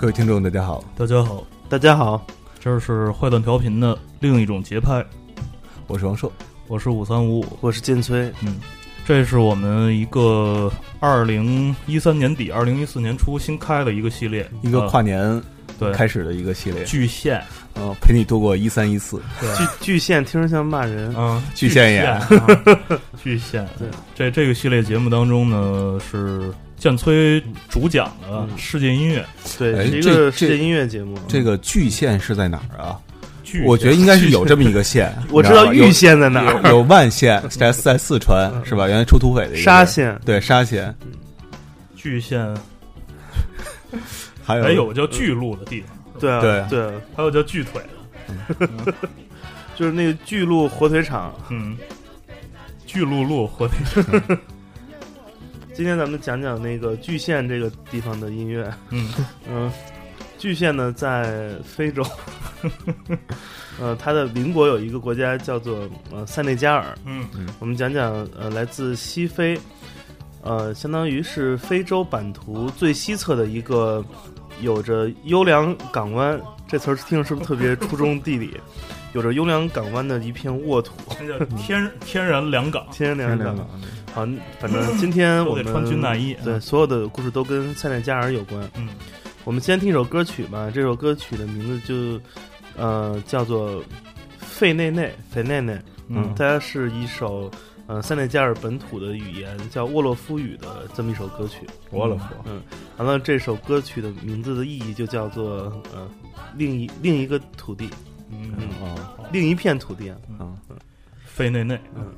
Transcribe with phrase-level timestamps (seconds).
[0.00, 2.26] 各位听众，大家好，大家好，大家好，
[2.58, 5.04] 这是坏蛋调频的另一种节拍，
[5.88, 6.32] 我是王硕，
[6.68, 7.40] 我是五三五。
[7.40, 8.56] 五，我是金崔，嗯，
[9.04, 15.20] 这是我们一个二零一三年底、二零一四年初新开的一个系列，一个跨年
[15.78, 15.92] 对。
[15.92, 17.44] 开始的一个系列，巨献，
[17.74, 19.20] 嗯，陪你度过一三一四，
[19.58, 22.20] 巨巨献听着像骂人，嗯，巨献也，
[23.22, 26.50] 巨献， 对，这这个系列节目当中呢是。
[26.80, 29.22] 建崔主讲的世界音乐，
[29.58, 31.18] 对，是一个世界音乐节目。
[31.28, 32.98] 这个巨县是在哪儿啊？
[33.44, 35.14] 巨，我觉得应该是有这么一个县。
[35.30, 38.88] 我知道玉县在哪儿，有万县在在四川是吧？
[38.88, 40.92] 原来出土匪的沙县，对沙县。
[41.94, 42.56] 巨县，
[44.42, 47.82] 还有还有叫巨鹿的地方，对啊对对，还有叫巨腿
[48.58, 48.94] 的，
[49.76, 51.76] 就是那个巨鹿火腿肠，嗯，
[52.86, 54.38] 巨鹿鹿火腿肠。
[55.72, 58.70] 今天咱们讲讲那个巨县这个地方的音乐。
[58.90, 59.12] 嗯
[59.48, 59.72] 嗯，
[60.36, 62.04] 巨县呢在非洲，
[63.80, 66.96] 呃，它的邻国有一个国家叫做呃塞内加尔。
[67.06, 69.58] 嗯嗯，我们讲讲呃来自西非，
[70.42, 74.04] 呃，相当于是非洲版图最西侧的一个
[74.60, 76.40] 有着优良港湾。
[76.68, 78.56] 这词儿听着是不是特别初中地理？
[79.12, 83.68] 有着优良港湾的一片沃土，那叫天天然良港，天然良港。
[84.12, 84.26] 好，
[84.58, 88.68] 反正今天我们穿军大衣，对所有的故事都跟塞内加尔有关。
[88.76, 88.88] 嗯，
[89.44, 90.70] 我们先听一首歌曲吧。
[90.74, 92.20] 这首歌曲的名字就
[92.76, 93.80] 呃叫做
[94.40, 95.80] 《费内内》，费内内。
[96.08, 97.48] 嗯，它是一首
[97.86, 101.60] 呃塞内加尔本土的语言叫沃洛夫语的这么一首歌曲。
[101.92, 102.24] 沃洛夫。
[102.46, 102.60] 嗯，
[102.96, 106.10] 完了，这首歌曲的名字的意义就叫做呃
[106.56, 107.88] 另一另一个土地。
[108.28, 110.16] 嗯哦，另一片土地啊。
[110.40, 110.56] 嗯，
[111.24, 111.78] 费内内。
[111.94, 112.12] 嗯。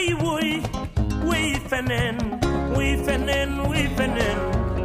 [0.00, 0.62] wee wee,
[1.24, 2.16] wee fenen,
[2.76, 4.38] wee fenen, wee fenen,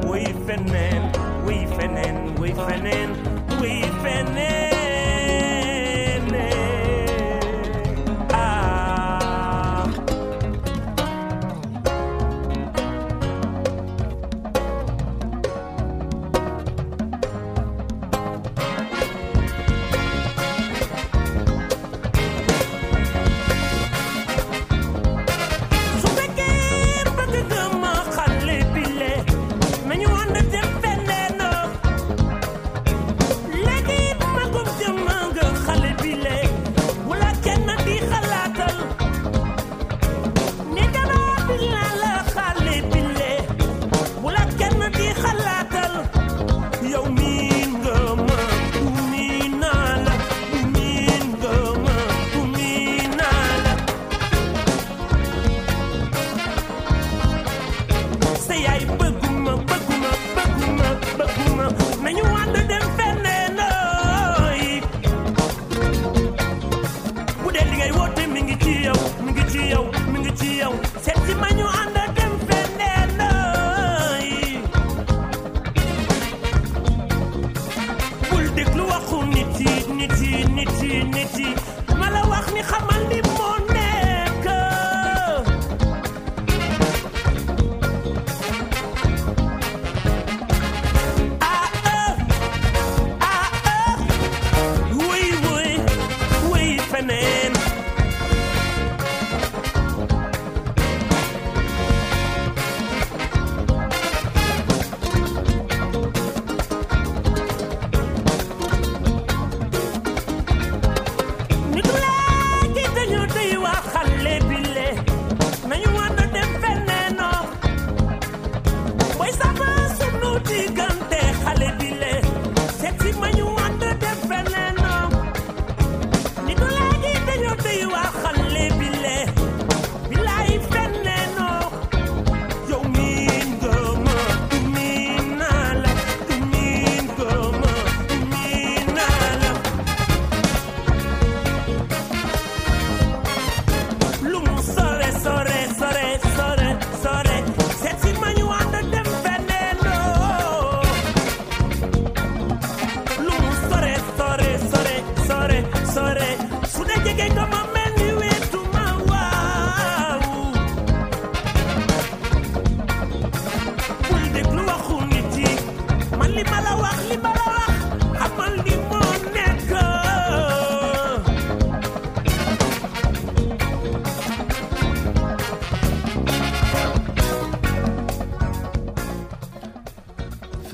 [0.10, 1.12] wee fenen,
[1.46, 3.16] wee fenen, wee fenen,
[3.60, 4.75] wee fenen.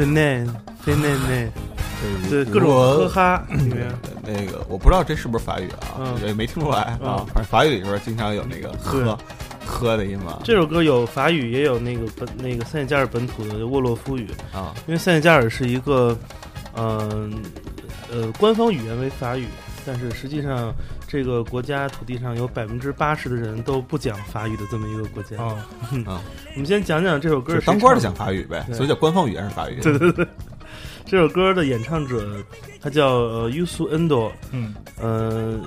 [0.02, 0.44] 飞内
[0.82, 1.52] 飞内内，
[2.28, 3.88] 对各种呵哈里面，
[4.24, 7.26] 那个我不知道这是不是法语啊，嗯也没听出来啊嗯。
[7.28, 9.16] 反正法语里边经常有那个呵
[9.64, 16.18] 呵的音嘛这首歌有法语，也有那个本那个塞内加尔本土的沃洛夫语，啊因为塞内加尔是一个，
[16.76, 17.32] 嗯
[18.12, 19.46] 呃官方语言为法语，
[19.86, 20.74] 但是实际上
[21.12, 25.36] 这个国家土地上有百分之八十的人都不讲法语的这么一个国家。
[25.44, 25.68] 啊，
[26.54, 28.76] 我们先讲讲这首歌是当官的讲法语呗，对。
[28.78, 29.82] 所以叫官方语言是法语。
[29.82, 30.26] 对对对，
[31.06, 32.42] 这首歌的演唱者
[32.80, 34.74] 他叫呃 Yusu Endo，嗯。
[35.02, 35.60] 呃，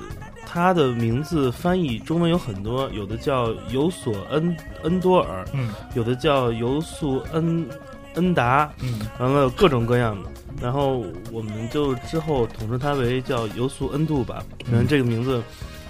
[0.47, 5.69] 他的名字翻译中文有很多，有的叫尤索恩恩多尔，嗯。
[5.93, 7.69] 有的叫尤素恩
[8.15, 10.29] 恩达，嗯完了各种各样的。
[10.61, 14.43] 然后我们就之后统称它为叫尤素恩度吧。
[14.65, 15.41] 可能这个名字，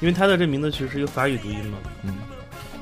[0.01, 1.77] 因为他的这名字其实是一个法语读音嘛。
[2.03, 2.15] 嗯，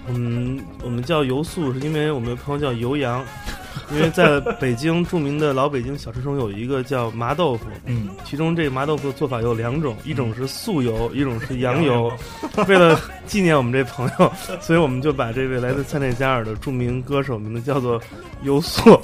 [0.08, 3.24] 我们我们叫尤素，是因为我们的朋友叫尤洋，
[3.92, 12.10] 因为在北京著名的老北京小吃中有一个叫麻豆腐，嗯，其中这个麻豆腐的做法有两种，一种是素油，一种是羊油。
[12.68, 14.32] 为了纪念我们这朋友，
[14.62, 18.02] 所以我们就把这位来自塞内加尔的著名歌手名字叫做
[18.44, 18.98] 尤素。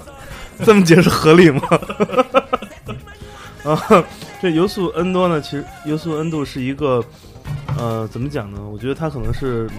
[0.65, 1.61] 这么解释合理吗？
[3.63, 4.03] 啊，
[4.41, 7.03] 这尤素恩多呢，其实尤素恩度是一个，
[7.77, 8.59] 呃，怎么讲呢？
[8.71, 9.69] 我觉得他可能是，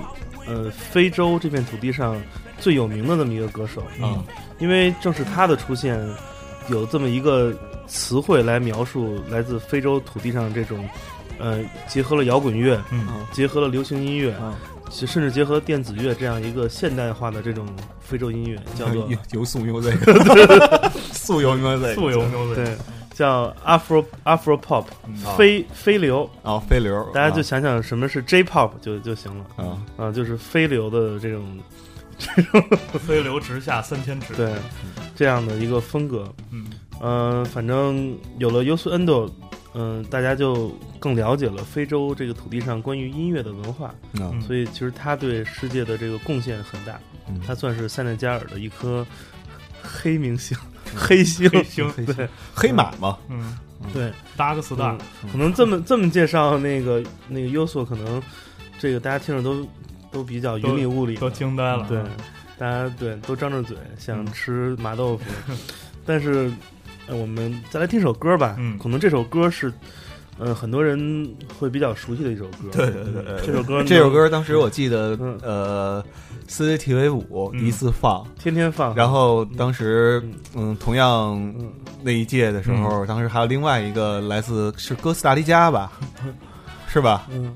[0.46, 2.20] 呃，非洲这片土地上
[2.58, 3.82] 最有名的那么一个歌手。
[4.02, 4.22] 嗯
[4.58, 5.98] 因为正是他的出现，
[6.68, 7.50] 有这么一个
[7.86, 10.86] 词汇来描述来自非洲土地上这种，
[11.38, 14.54] 呃，结合了摇滚乐，嗯结合了流行音乐，啊
[14.90, 17.66] 其甚至结合电子乐这样一个现代化的这种
[18.00, 19.96] 非洲音乐，叫做 油油素 music，
[21.14, 22.76] 素油 music，素油牛仔，对，
[23.14, 25.14] 叫 Afro Afro Pop，嗯。
[25.24, 25.34] 啊。
[25.38, 26.28] 非非流。
[26.42, 29.78] 啊飞流，大家就想想什么是 J Pop 就就行了啊。
[29.96, 31.58] 啊，就是非流的这种
[32.18, 32.62] 这种
[32.98, 34.52] 飞流直下三千尺，对
[35.14, 36.28] 这样的一个风格。
[36.50, 36.66] 嗯。
[37.02, 39.30] 嗯，反正有了 Yusu Endo，
[39.74, 40.68] 嗯，大家就
[40.98, 43.94] 更了解了非洲这个土地上关于音乐的文化，啊。
[44.32, 44.40] 嗯。
[44.40, 47.40] 所以其实他对世界的这个贡献很大，嗯。
[47.46, 49.06] 他算是塞内加尔的一颗
[49.82, 50.56] 黑明星、
[50.94, 51.48] 黑星。
[51.50, 52.28] 黑星对。
[52.54, 53.56] 黑马嘛，嗯，
[53.92, 58.22] 对，达克斯大嗯，可能这么这么介绍那个那个 Yusu，可能
[58.78, 59.66] 这个大家听着都
[60.10, 62.02] 都比较云里雾里，都惊呆了，对，
[62.58, 65.24] 大家对都张着嘴想吃麻豆腐，
[66.04, 66.52] 但是、
[67.10, 68.54] 呃、我们再来听首歌吧。
[68.58, 68.78] 嗯。
[68.78, 69.72] 可能这首歌是，
[70.38, 71.28] 呃，很多人
[71.58, 72.70] 会比较熟悉的一首歌。
[72.72, 76.04] 对对对对这首歌呢这首歌当时我记得嗯，呃
[76.48, 77.60] ，CCTV 五嗯。
[77.60, 80.22] 第一次放，天天放，然后当时
[80.54, 81.72] 嗯嗯，同样嗯。
[82.02, 85.92] 那一届的时候，当时还有另外一个来自是哥斯达黎加吧，
[86.88, 87.26] 是吧？
[87.30, 87.54] 嗯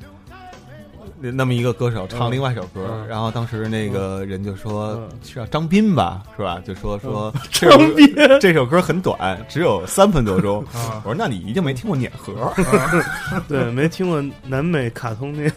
[1.24, 6.60] 那那么一个歌手唱嗯另外一首歌，嗯然后当时那个人就说叫张斌吧，是吧？
[6.66, 10.62] 就说说 这首歌 这首歌很短，只有三分多钟。
[10.74, 12.52] 啊我说那你一定没听过碾核，
[13.48, 15.50] 对，没听过南美卡通片。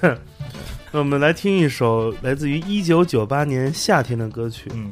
[0.92, 4.72] 那我们来听一首来自于一九九八年夏天的歌曲。
[4.74, 4.92] 嗯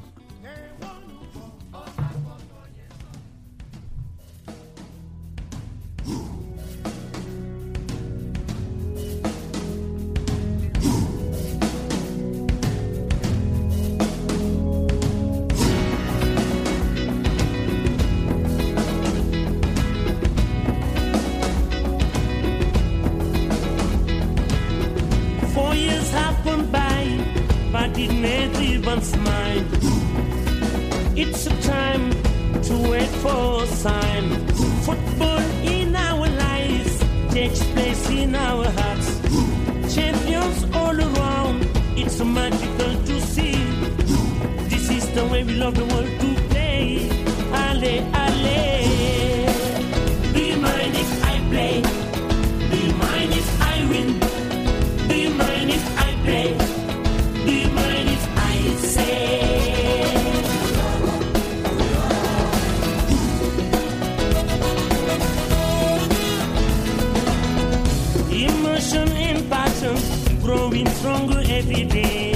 [68.76, 69.96] Emotion and passion
[70.42, 72.34] growing stronger every day.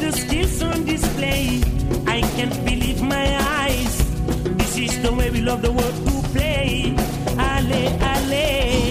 [0.00, 1.60] The skills on display,
[2.06, 3.98] I can't believe my eyes.
[4.56, 6.96] This is the way we love the world to play.
[7.36, 8.85] Ale, ale.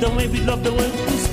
[0.00, 1.29] The way we love the world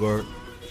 [0.00, 0.20] 歌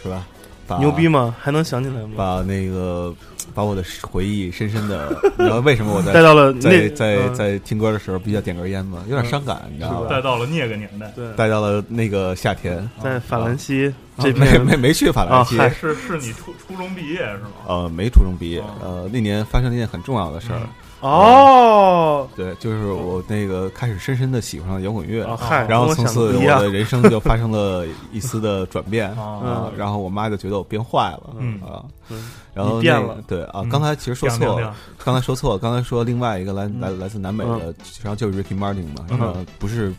[0.02, 0.26] 是吧？
[0.68, 1.36] 把牛逼吗？
[1.40, 2.10] 还能想起来吗？
[2.16, 3.14] 把那个
[3.56, 9.04] 把我的回忆深深的，你知道为什么我在带到了在那在嗯在听歌的时候必须要点根烟吗？
[9.08, 10.08] 有点伤感，你知道吧？
[10.10, 17.50] 带到了那个年代，对，带到了那个夏天，在法兰西这没边没没去法兰西，啊是是你初初中毕业是吗？
[17.68, 20.62] 呃，没初中毕业哦，呃，那年发生了一件很重要的事儿，
[21.02, 25.26] 哦，对，就是我那个开始深深的喜欢上摇滚乐，
[25.68, 29.40] 然后从此我的人生就发生了一丝的转变哦
[29.72, 39.94] 啊，然后我妈就觉得我变坏了，嗯啊嗯，然后变了对啊嗯，刚才其实说错了，刚才说错了，刚才说另外一个来来嗯来自南美的，实际上就是 Ricky Martin 嘛，不是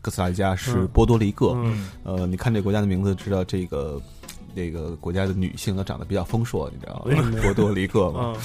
[0.00, 1.90] 哥斯达黎加，是嗯波多黎各，嗯。
[2.04, 4.00] 呃，你看这个国家的名字，知道这个
[4.54, 7.40] 这个国家的女性都长得比较丰硕，你知道吗？
[7.42, 8.40] 波多黎各嘛，嗯，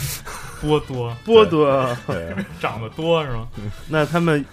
[0.62, 3.48] 波多波多，对，长得多是吗？
[3.89, 4.46] 那他们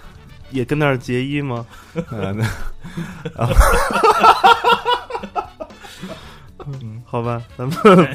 [0.50, 1.66] 也跟那儿结衣吗？
[2.10, 2.44] 呃，那。
[7.04, 7.76] 好吧，咱们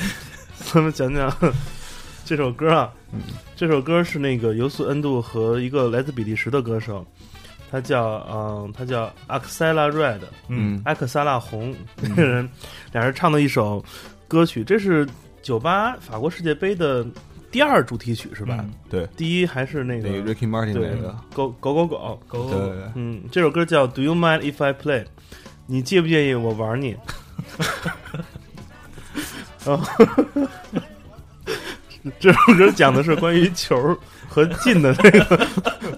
[0.58, 1.32] 咱们讲讲
[2.26, 2.92] 这首歌啊。
[3.12, 3.22] 嗯。
[3.56, 7.06] 这首歌是那个尤素恩杜和一个来自比利时的歌手，
[7.72, 10.82] 他叫嗯，他叫阿克塞拉 Red，嗯。
[10.86, 12.50] 阿克萨拉红这个人，
[12.92, 13.84] 俩人唱的一首
[14.28, 15.08] 歌曲，这是
[15.42, 17.06] 九八法国世界杯的
[17.54, 18.58] 第二主题曲是吧？
[18.60, 18.74] 嗯。
[18.90, 22.60] 对，第一还是那个那个 Ricky Martin 对那个，狗狗狗狗，狗对，
[22.96, 25.04] 嗯，这首歌叫《Do You Mind If I Play》，
[25.68, 26.98] 你介不介意我玩你？
[29.66, 29.88] 然 后
[32.20, 35.48] 这首歌讲的是关于球和进的这个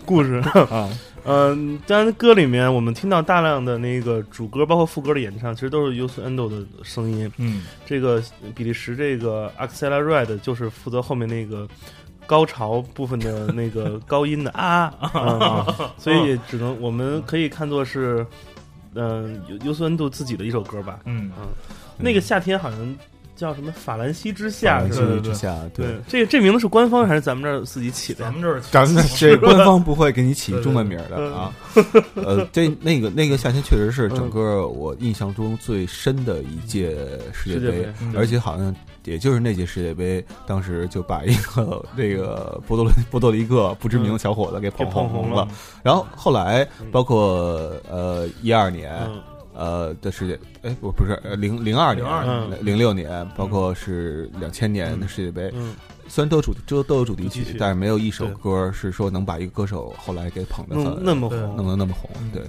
[0.06, 0.36] 故事。
[0.70, 0.90] 啊，
[1.26, 7.32] 嗯，当然歌里面我们听到大量的那个主歌，包括副歌的演唱，其实都是 u s Endo 的声音。
[7.38, 8.22] 嗯这个
[8.54, 11.68] 比利时这个 Axela Red 就是负责后面那个
[12.28, 18.26] 高潮部分的那个高音的 啊啊，所以也只能我们可以看作是
[18.94, 21.00] 嗯尤尤斯恩度自己的一首歌吧。
[21.06, 21.48] 嗯嗯
[21.98, 22.96] 那个夏天好像
[23.36, 25.12] 叫什么法兰西之夏法兰是吧？
[25.16, 25.86] 西之下，对。
[26.08, 28.34] 这这名字是官方还是咱们这儿自己起的咱？
[28.34, 31.54] 们这儿咱们 这官方不会给你起中文名的啊，
[32.16, 36.96] 呃，这那个那个夏天确实是嗯整个我印象中最深的一届
[37.34, 38.14] 世界杯界杯，嗯。
[38.16, 38.74] 而且好像
[39.04, 45.44] 也就是那届世界杯，当时就把一个这个波多波多黎各不知名的小伙子给捧红了。
[45.44, 45.48] 了。
[45.84, 46.88] 然后后来嗯。
[46.92, 49.22] 包括呃一二年嗯
[49.56, 52.66] 呃的世界，哎不不是呃零零二年02年。
[52.66, 55.74] 零六年，包括是两千年的世界杯，嗯，
[56.08, 62.10] 虽然都有主都都有主题曲曲，但是没有一首歌是说能把一个歌手后来给捧得弄很那么红，弄得那么红。
[62.34, 62.44] 对，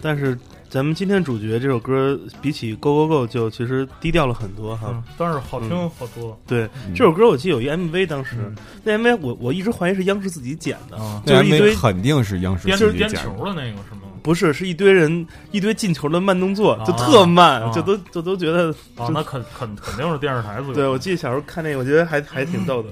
[0.00, 0.38] 但是
[0.68, 4.88] 咱们今天主角这首歌比起《Go Go Go》就其实低调了很多哈。
[4.90, 6.38] 嗯，但是好听好多。
[6.46, 6.94] 对，嗯。
[6.94, 8.56] 这首歌我记得有一 MV，当时、嗯。
[8.84, 14.08] 那 MV 我我一直怀疑是央视自己剪的，啊，就是一堆肯定是央视颠颠自己剪球的那个是吗？
[14.22, 18.70] 不是是一堆人一堆进球的慢动作，啊就特慢，啊就都就都觉得。
[18.96, 20.74] 啊，那肯肯肯定是电视台自己。
[20.74, 22.90] 对我记得小时候看那个，我觉得还还挺逗的，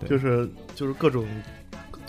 [0.00, 1.26] 对就是就是各种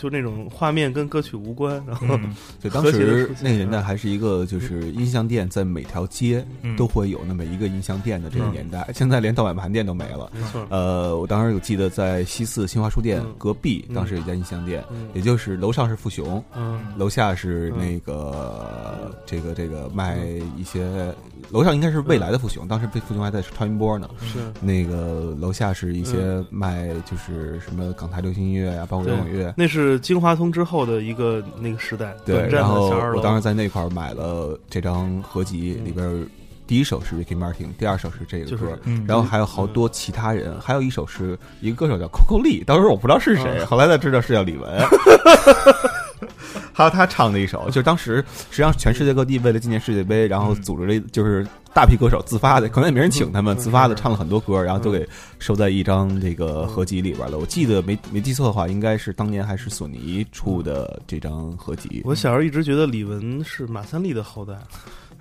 [0.04, 6.76] 就那种画面跟歌曲无关，然后、嗯对，当时那个年代还是一个就是音像店在每条街嗯。
[6.76, 10.30] 都会有那么一个音像店的这个年代，现在连盗版盘店都没了。
[10.34, 13.34] 没错，呃，我当时有记得在西四新华书店嗯。
[13.38, 13.96] 隔壁，嗯。
[13.96, 15.08] 当时有一家音像店，嗯。
[15.14, 16.82] 也就是楼上是富雄，嗯。
[16.98, 20.18] 楼下是那个、这个这个卖
[20.58, 21.14] 一些，
[21.50, 24.10] 楼上应该是未来的富雄，当时被富雄还在超音波呢。
[24.22, 29.54] 是那个楼下是一些卖就是什么港台流行音乐呀、包括摇滚乐。
[29.58, 32.90] 那是金华通之后的一个那个时代，对，然后。
[33.16, 36.28] 我当时在那块儿买了这张合集，嗯里边
[36.66, 44.64] 第一首是 Ricky Martin，第二首是这个就是歌，嗯然后还有好多其他人，还有一首是一个歌手叫 Coco Lee，当时我不知道是谁，嗯后来才知道是叫李玟。
[46.72, 55.08] 还有他唱的一首，就是当时实际上全世界各地为了纪念世界杯，然后组织了就是大批歌手自发的，可能也没人请他们，自发的唱了很多歌，然后都给
[55.40, 57.38] 收在一张这个合集里边了。
[57.38, 62.02] 我记得没没记错的话，应该是当年还是索尼出的这张合集。
[62.06, 64.54] 我小时候一直觉得李玟是马三立的后代，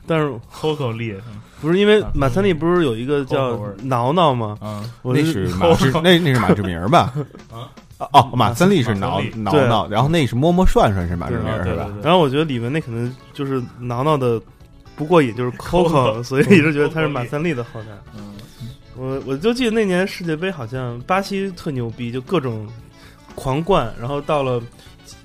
[0.07, 1.15] 但是 Coco 力，
[1.61, 4.59] 不是因为马三立不是有一个叫挠挠吗？
[4.61, 7.15] 嗯， 那是马志，那那是马志明吧？
[7.51, 7.71] 啊
[8.12, 14.40] 哦，马三立是挠挠挠，然后那是摸摸涮涮是马志明是吧然后我觉得李玟那可能就是挠挠的
[14.97, 17.88] 不过瘾，就是 Coco，所以一直觉得他是马三立的后代。
[18.16, 18.35] 嗯
[18.94, 22.68] 我我就记得那年世界杯好像巴西特牛逼，就各种
[23.35, 24.61] 狂灌，然后到了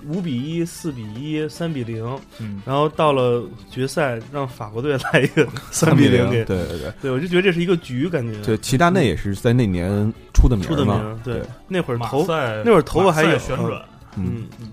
[0.08, 2.04] 五比一、四比一、三比零，
[2.40, 6.94] 嗯，然后到了决赛让法国队来一个 三比零给，对对对。
[7.02, 8.40] 对我就觉得这是一个局，感觉。
[8.42, 9.90] 对，齐达内也是在那年
[10.34, 11.34] 出的名出的嘛名，，对。
[11.36, 13.82] 对，那会儿头那会儿头发还有旋转，
[14.16, 14.72] 嗯，嗯，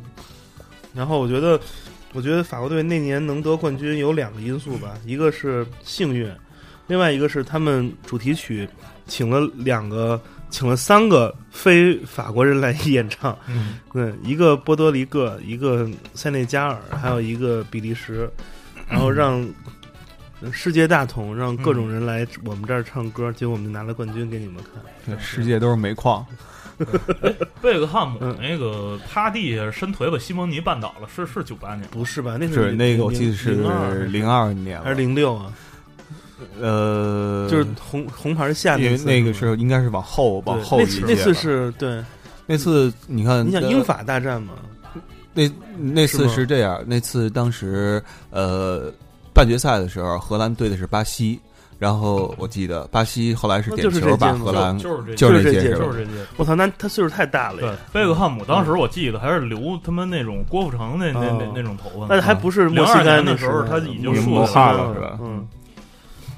[0.94, 1.58] 然后我觉得，
[2.12, 6.30] 我觉得法国队那年能得冠军有两个因素吧，一个是幸运，
[6.86, 8.68] 另外一个是他们主题曲
[9.06, 10.20] 请了两个，
[10.54, 18.30] 请了三个非法国人来演唱，嗯，对，一个波多黎各，一个塞内加尔，还有一个比利时，
[18.88, 19.44] 然后让。
[20.52, 24.74] 世界大同，让各种人来我们这儿唱歌，结果我们拿了冠军给你们看。
[25.06, 26.26] 对世界都是煤矿，
[27.62, 32.36] 贝克汉姆嗯那个趴地下伸腿把西蒙尼绊倒了，是是九八年，不是吧？
[32.38, 35.50] 那是那个我记得是零零二年还是零六啊？
[36.60, 37.23] 呃，
[37.54, 42.02] 就是红红牌下因为次那个时候应该是往后往后那次那次是对，
[42.46, 44.54] 那次你看，呃你想英法大战嘛？
[45.32, 48.92] 那那次是这样，那次当时呃
[49.32, 51.40] 半决赛的时候，荷兰对的是巴西，
[51.76, 56.12] 然后我记得巴西后来是点球把荷兰就是这就是这届就是这届。
[56.36, 61.52] 我操，那他岁数太大了贝克汉姆当时我记得还是留他们那种郭富城那那那哦。
[61.52, 65.44] 那种头发呢，那还不是墨西02哥那年的时候他已经是嗯磨化了是吧嗯，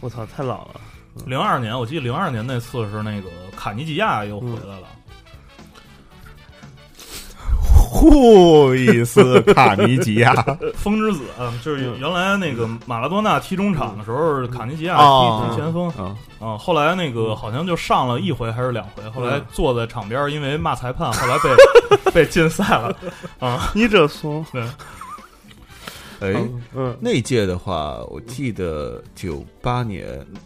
[0.00, 0.80] 我操，太老了。
[1.24, 4.86] 零二年，我记得零二年那次是那个卡尼吉亚又回来了，
[7.68, 10.34] 呼一斯卡尼吉亚，
[10.76, 11.24] 风之子
[11.64, 22.94] 就是原来那个马拉多纳踢中场的时候，卡尼吉亚哦踢踢前锋嗯，啊，后来那个好像就上了一回还是两回，后来嗯坐在场边，因为骂裁判，后来被 被禁赛了
[23.40, 23.70] 啊。
[23.74, 24.44] 你这说，
[26.20, 26.34] 哎。
[26.74, 30.04] 嗯，那届的话，我记得九八年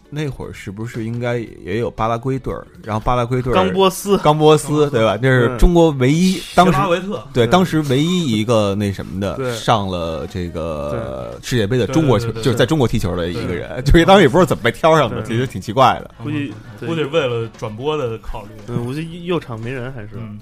[0.09, 2.65] 那会儿是不是应该也有巴拉圭队儿？
[2.83, 5.17] 然后巴拉圭队儿冈波斯，冈波斯对吧？
[5.17, 5.57] 这是嗯。
[5.57, 16.11] 中国唯一当时谢拉维特，对，当时唯一一个那什么的上了这个世界杯的中国球就是在中国踢球的一个人，就是当时也不知道怎么被挑上的，其实挺奇怪的。
[16.23, 20.09] 估计估计为了转播的考虑，嗯，估计右场没人还是。
[20.15, 20.39] 嗯，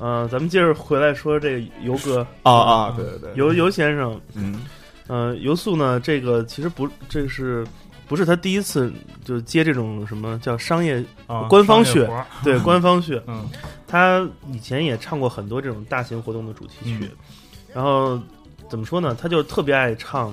[0.00, 4.62] 嗯，咱们接着回来说这个游哥，啊啊，对对对，游游先生，嗯。
[5.06, 7.66] 呃，游素呢，这个其实不，这是
[8.06, 8.92] 不是他第一次
[9.24, 12.08] 就接这种什么叫商业啊，官方血
[12.44, 13.20] 对官方血？
[13.26, 13.48] 嗯。
[13.88, 17.10] 他以前也唱过很多这种大型活动的主题曲，嗯。
[17.74, 18.20] 然后
[18.68, 19.16] 怎么说呢？
[19.20, 20.32] 他就特别爱唱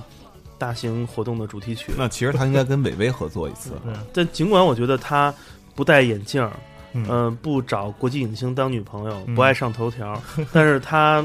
[0.60, 1.91] 大型活动的主题曲。
[1.97, 3.71] 那其实他应该跟韦唯合作一次。
[3.84, 5.34] 对，但尽管我觉得他
[5.73, 6.51] 不戴眼镜儿，
[6.97, 7.05] 嗯。
[7.10, 9.36] 嗯、不找国际影星当女朋友，嗯。
[9.36, 11.23] 不爱上头条， 但是他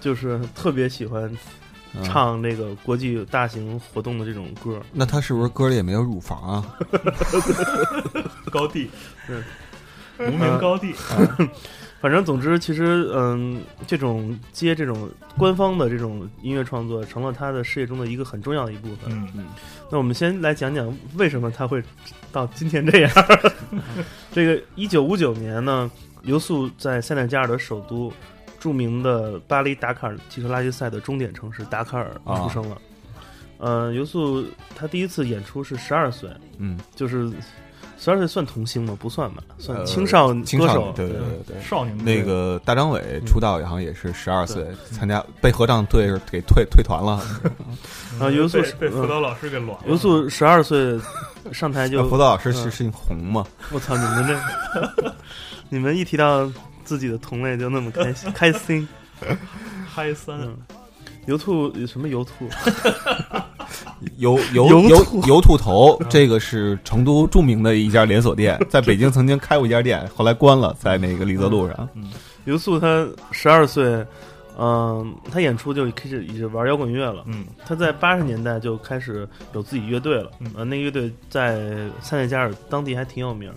[0.00, 1.30] 就是特别喜欢
[1.94, 2.02] 嗯。
[2.04, 4.80] 唱这个国际大型活动的这种歌。
[4.92, 6.76] 那他是不是歌里也没有乳房啊？
[8.52, 8.90] 高地，
[9.28, 9.42] 嗯。
[10.20, 10.92] 无名高地，
[12.00, 19.12] 反正总之，其实嗯，这种接这种官方的这种音乐创作，成了他的事业中的一个很重要的一部分。
[19.36, 19.46] 嗯。
[19.88, 21.80] 那我们先来讲讲为什么他会
[22.32, 23.10] 到今天这样。
[24.32, 25.90] 这个一九五九年呢，
[26.22, 28.12] 尤素在塞内加尔的首都，
[28.60, 32.78] 著名的巴黎达卡尔汽车拉力赛的终点城市达卡尔啊出生了。
[33.58, 34.44] 呃，尤素
[34.76, 37.28] 他第一次演出是十二岁，嗯，就是
[37.98, 38.96] 十二岁算童星吗？
[39.00, 40.92] 不算吧，算呃青少青少歌手。
[40.94, 41.60] 对对对对。
[41.60, 47.20] 少年那个大张伟出道好像也是十二岁，参加被合唱队给退退团了。
[48.12, 50.96] 然后尤素被被辅嗯导老师给乱了，尤素十二岁
[51.52, 53.44] 上台就辅导老师是姓洪吗？
[53.72, 53.96] 我操！
[53.96, 55.14] 你们这，
[55.70, 56.50] 你们一提到
[56.84, 58.86] 自己的同类就那么开心开心。
[59.88, 60.56] 嗨三，嗯，
[61.26, 62.48] 油兔什么油兔？
[64.18, 71.88] 油油油油兔油兔头，这个是成都著名的一家连锁店，在北京曾经开过一家店，后来关了，在那个李泽路上。
[71.94, 72.10] 嗯
[72.44, 74.02] 油素他十二岁，
[74.58, 77.22] 嗯、他演出就开始已经玩摇滚乐了。
[77.26, 77.46] 嗯。
[77.64, 80.50] 他在八十年代就开始有自己乐队了，嗯。
[80.56, 83.52] 呃，那个乐队在塞内加尔当地还挺有名，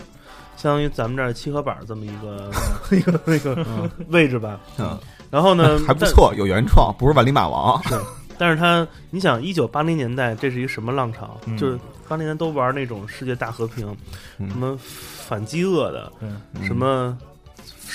[0.56, 2.50] 相当于咱们这儿七合板儿这么一个
[2.96, 3.90] 一个那个。
[4.08, 4.60] 位置吧。
[4.78, 4.96] 嗯。
[5.30, 7.80] 然后呢， 还不错，有原创，不是万里马王。
[8.38, 11.38] 但是他，你想，一九八零年代这是一个什么浪潮？
[11.46, 11.56] 嗯。
[11.56, 13.96] 就是八零年都玩那种世界大和平，
[14.38, 14.48] 嗯。
[14.48, 17.16] 什么反饥饿的，对，什么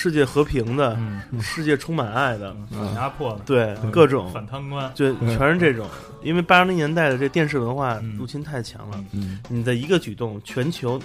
[0.00, 5.88] 世界和平的，嗯，世界充满爱的，反压迫的，对，各种，反贪官，就全是这种。
[6.22, 8.16] 因为八零年代的这电视文化嗯。
[8.16, 9.40] 入侵太强了，嗯。
[9.48, 11.00] 你的一个举动，全球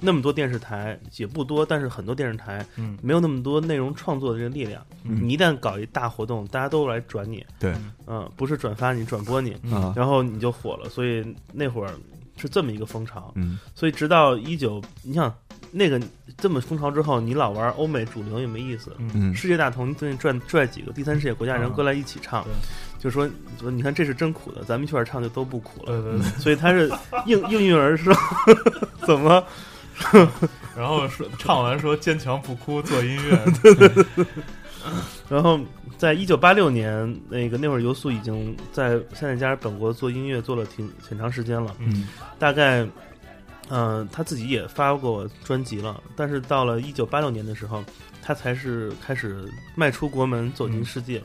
[0.00, 2.96] 那么多电视台也不多，但是很多电视台嗯。
[3.02, 4.82] 没有那么多内容创作的这个力量。
[5.04, 5.28] 嗯。
[5.28, 7.74] 你一旦搞一大活动，大家都来转你，对。
[8.06, 9.92] 嗯，不是转发你，转播你，啊。
[9.94, 10.88] 然后你就火了。
[10.88, 11.92] 所以那会儿
[12.38, 13.30] 是这么一个风潮。
[13.34, 13.58] 嗯。
[13.74, 15.30] 所以直到一九，你想
[15.70, 16.00] 那个
[16.36, 18.90] 这么风潮之后，你老玩欧美主流也没意思。
[18.98, 19.34] 嗯。
[19.34, 21.72] 世界大同，你最近拽拽几个第三世界国家人嗯。
[21.72, 22.52] 过来一起唱，对。
[22.98, 23.28] 就说
[23.60, 25.92] 说你看这是真苦的，咱们一块儿唱就都不苦了。
[25.92, 26.90] 对对对，所以他是
[27.26, 28.12] 应应运而生，
[29.06, 29.42] 怎么？
[30.76, 34.26] 然后说唱完说坚强不哭做音乐，
[35.28, 35.58] 然后
[35.96, 42.06] 在一九八六年，那个那会儿尤素已经在现在家本国做音乐做了挺挺长时间了，嗯。
[42.38, 42.86] 大概，
[43.70, 47.84] 嗯、他自己也发过专辑了，但是到了一九八六年的时候，
[48.22, 51.22] 他才是开始迈出国门，走进世界。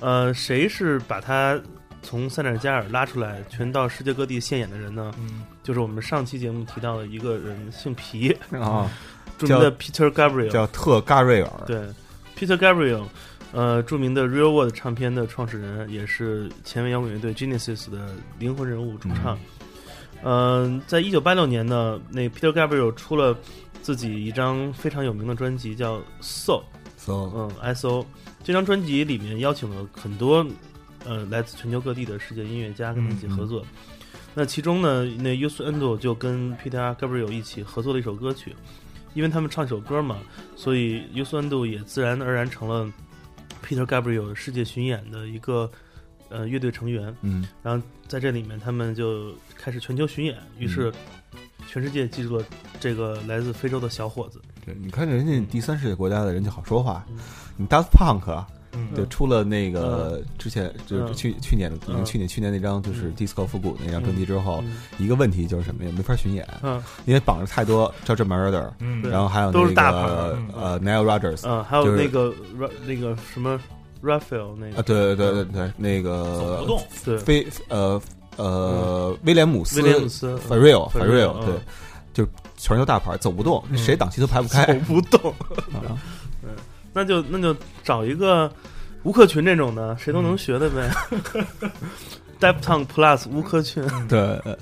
[0.00, 1.58] 呃，谁是把他
[2.02, 5.12] 从塞纳加尔拉出来，全到世界各地现演的人呢？
[5.18, 8.88] 嗯就是我们上期节目提到的一个人，姓皮，啊，
[9.36, 11.50] 著名的 Peter Gabriel，叫特嘎瑞尔。
[11.66, 11.80] 对
[12.38, 13.02] ，Peter Gabriel，
[13.50, 19.36] 呃，著名的 Real World 唱片的创始人，也是前卫摇滚乐队 Genesis 的灵魂人物主唱。
[19.36, 19.40] 嗯、
[20.86, 23.36] 在一九八六年呢，那 Peter Gabriel 出了
[23.82, 26.62] 自己一张非常有名的专辑，叫《Soul》
[26.96, 28.06] ，So 嗯，S O。
[28.42, 30.46] 这张专辑里面邀请了很多
[31.04, 33.64] 呃来自全球各地的世界音乐家跟他一起合作。
[34.34, 38.54] 那其中呢，那 y u s Endo 就跟 Peter Gabriel 一起合作了一首歌曲，
[39.14, 40.18] 因为他们唱一首歌嘛，
[40.54, 42.92] 所以 y u s Endo 也自然而然成了
[43.66, 45.70] Peter Gabriel 世界巡演的一个
[46.28, 47.14] 呃乐队成员。
[47.22, 50.92] 嗯然后在这里面，他们就开始全球巡演，于是
[51.66, 52.44] 全世界记住了
[52.78, 54.40] 这个来自非洲的小伙子。
[54.64, 57.16] 对，你看人家第三世界国家的人就好说话嗯，
[57.56, 58.44] 你 Daft Punk
[58.94, 65.90] 对，出了那个之前就是嗯去去年的，已经嗯去年去年那张就是嗯 Disco 复古那张专辑之后，嗯一个问题就是什么呀？
[65.96, 72.34] 没法巡演，嗯因为绑着太多 George Murder，嗯，然后还有那都是大呃 Nile Rodgers 嗯，还有那个
[72.86, 73.58] 那个什么
[74.02, 78.00] Raphael 那啊，个，对对对对对，那个走不动，对，非呃
[78.36, 81.46] 呃威廉姆斯威廉姆斯 f a r r e l f a r r e l 嗯。
[81.46, 81.54] 对，
[82.12, 83.76] 就全球大牌走不动， 嗯。
[83.78, 84.80] 谁档期都排不开走。
[84.86, 85.30] 不动，
[85.72, 85.96] 啊
[86.92, 87.54] 那就那就
[87.84, 88.50] 找一个
[89.02, 90.90] 吴克群这种的，谁都能学的呗。
[92.40, 94.56] Depton Plus 吴克群， 对，呃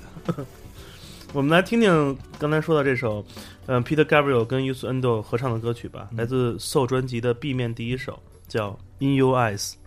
[1.33, 3.25] 我们来听听刚才说的这首，
[3.65, 8.17] 嗯、p e t e r Gabriel 跟 Yus Endo 合唱的歌曲吧，来自 Soul 专辑的 B 面第一首，
[8.47, 8.69] 叫
[8.99, 9.84] 《In Your Eyes》。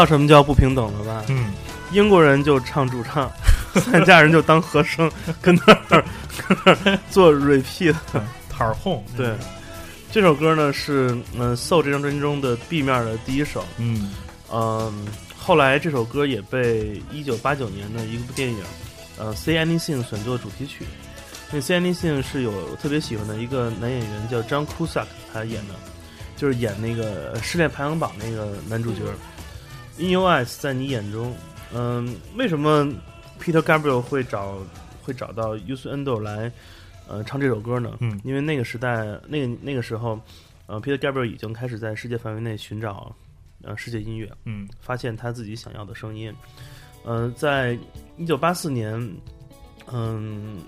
[0.00, 1.22] 道什么叫不平等了吧？
[1.28, 1.52] 嗯，
[1.92, 3.30] 英国人就唱主唱，
[3.84, 5.10] 三家人就当和声，
[5.42, 6.04] 跟那儿
[6.64, 7.94] 跟那儿做 repeat。
[8.48, 9.34] 塔尔哄，对，
[10.10, 13.64] 这首歌呢是嗯《Soul》这张专辑中的 B 面的第一首。
[13.78, 14.10] 嗯
[14.52, 18.58] 嗯，后来这首歌也被一九八九年的一部电影
[19.18, 20.84] 呃《Say Anything》选作主题曲。
[21.50, 25.74] 那《Say Anything》是有特别喜欢的一个男演员叫 John Cusack 他演的，
[26.36, 29.00] 就是演那个《失恋排行榜》那个男主角。
[29.98, 31.34] In Your Eyes，在你眼中，
[31.74, 32.86] 嗯，为什么
[33.40, 34.58] Peter Gabriel 会找
[35.02, 36.50] 会找到 u s Endo 来
[37.06, 37.98] 呃唱这首歌呢？
[38.00, 40.18] 嗯因为那个时代，那个那个时候，
[40.66, 43.14] 呃，Peter Gabriel 已经开始在世界范围内寻找
[43.62, 46.32] 呃世界音乐，嗯发现他自己想要的声音。
[47.04, 47.78] 嗯、在
[48.18, 48.94] 一九八四年，
[49.90, 50.58] 嗯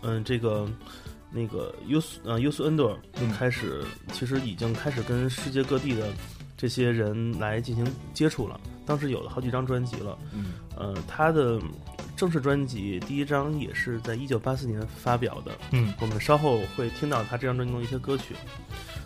[0.00, 0.66] 嗯，这个
[1.30, 6.08] 那个 Us 呃 Us Endo 就开始，其实已经开始跟世界各地的
[6.62, 8.60] 这些人来进行接触了。
[8.86, 11.58] 当时有了好几张专辑了，嗯，呃，他的
[12.16, 15.50] 正式专辑第一张也是在一九八四年发表的。
[15.72, 18.36] 嗯我们稍后会听到他这张专辑中的一些歌曲。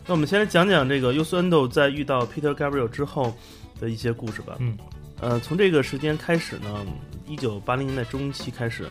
[0.06, 3.34] 那我们先来讲讲这个 u s Endo 在遇到 Peter Gabriel 之后
[3.80, 4.56] 的一些故事吧。
[4.58, 4.76] 嗯，
[5.22, 6.84] 呃，从这个时间开始呢，
[7.26, 8.86] 一九八零年代中期开始，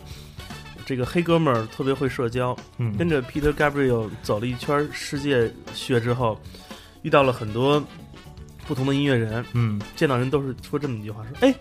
[0.88, 6.40] 这个黑哥们儿特别会社交，嗯跟着 Peter Gabriel 走了一圈世界学之后，
[7.04, 7.84] 遇到了很多
[8.68, 11.56] 不同的音乐人，嗯见到人都是说这么一句话：说，哎，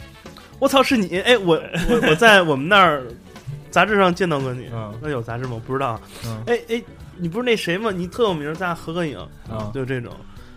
[0.58, 1.18] 我操，是你！
[1.20, 3.02] 哎，我我我在我们那儿
[3.70, 4.68] 杂志上见到过你。
[4.72, 5.50] 嗯那有杂志吗？
[5.54, 6.00] 我不知道。
[6.24, 6.82] 嗯哎哎，
[7.16, 7.90] 你不是那谁吗？
[7.90, 9.18] 你特有名，咱俩合个影。
[9.48, 10.12] 啊就这种，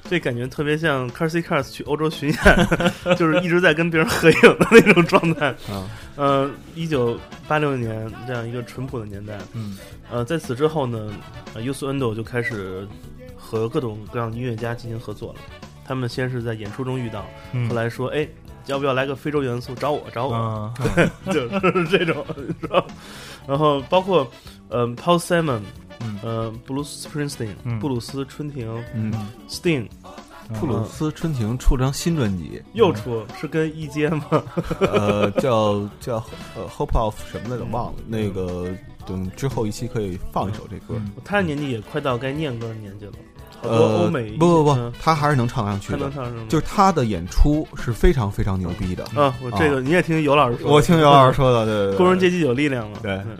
[0.09, 2.37] 这感觉特别像 Carsey Cars 去欧洲巡演，
[3.17, 5.47] 就是一直在跟别人合影的那种状态。
[5.69, 9.37] 啊，呃，一九八六年这样一个淳朴的年代。
[9.53, 9.77] 嗯
[10.09, 11.11] 呃，在此之后呢，
[11.53, 12.87] 呃 u s Endo 就开始
[13.35, 15.39] 和各种各样的音乐家进行合作了。
[15.87, 18.27] 他们先是在演出中遇到，嗯，后来说，哎，
[18.65, 19.73] 要不要来个非洲元素？
[19.75, 20.33] 找我，找我。
[20.35, 20.73] 啊，
[21.31, 22.25] 就是这种，
[22.61, 22.83] 是吧？
[23.47, 24.29] 然后包括
[24.69, 25.61] 呃，Paul Simon，
[26.01, 29.13] 嗯呃，Bruce Springsteen，、嗯布鲁斯春庭嗯
[29.47, 29.87] ，，Sting
[30.59, 34.43] 布鲁斯春庭出张新专辑，又出，是跟一阶吗？
[34.79, 36.15] 呃，叫叫
[36.55, 38.73] 呃 Hope of 什么来着忘了，那个
[39.05, 40.95] 等之后一期可以放一首这歌。
[40.95, 43.11] 嗯他的年纪也快到该念歌的年纪了，
[43.61, 45.97] 好多呃，欧美不不不嗯，他还是能唱上去的。
[45.97, 46.45] 他能，唱什么？
[46.47, 49.03] 就是他的演出是非常非常牛逼的。
[49.15, 52.99] 啊，我这个你也听尤老师说，我听尤老师说的，对对对，工人阶级有力量了。
[53.01, 53.13] 对。
[53.25, 53.37] 嗯，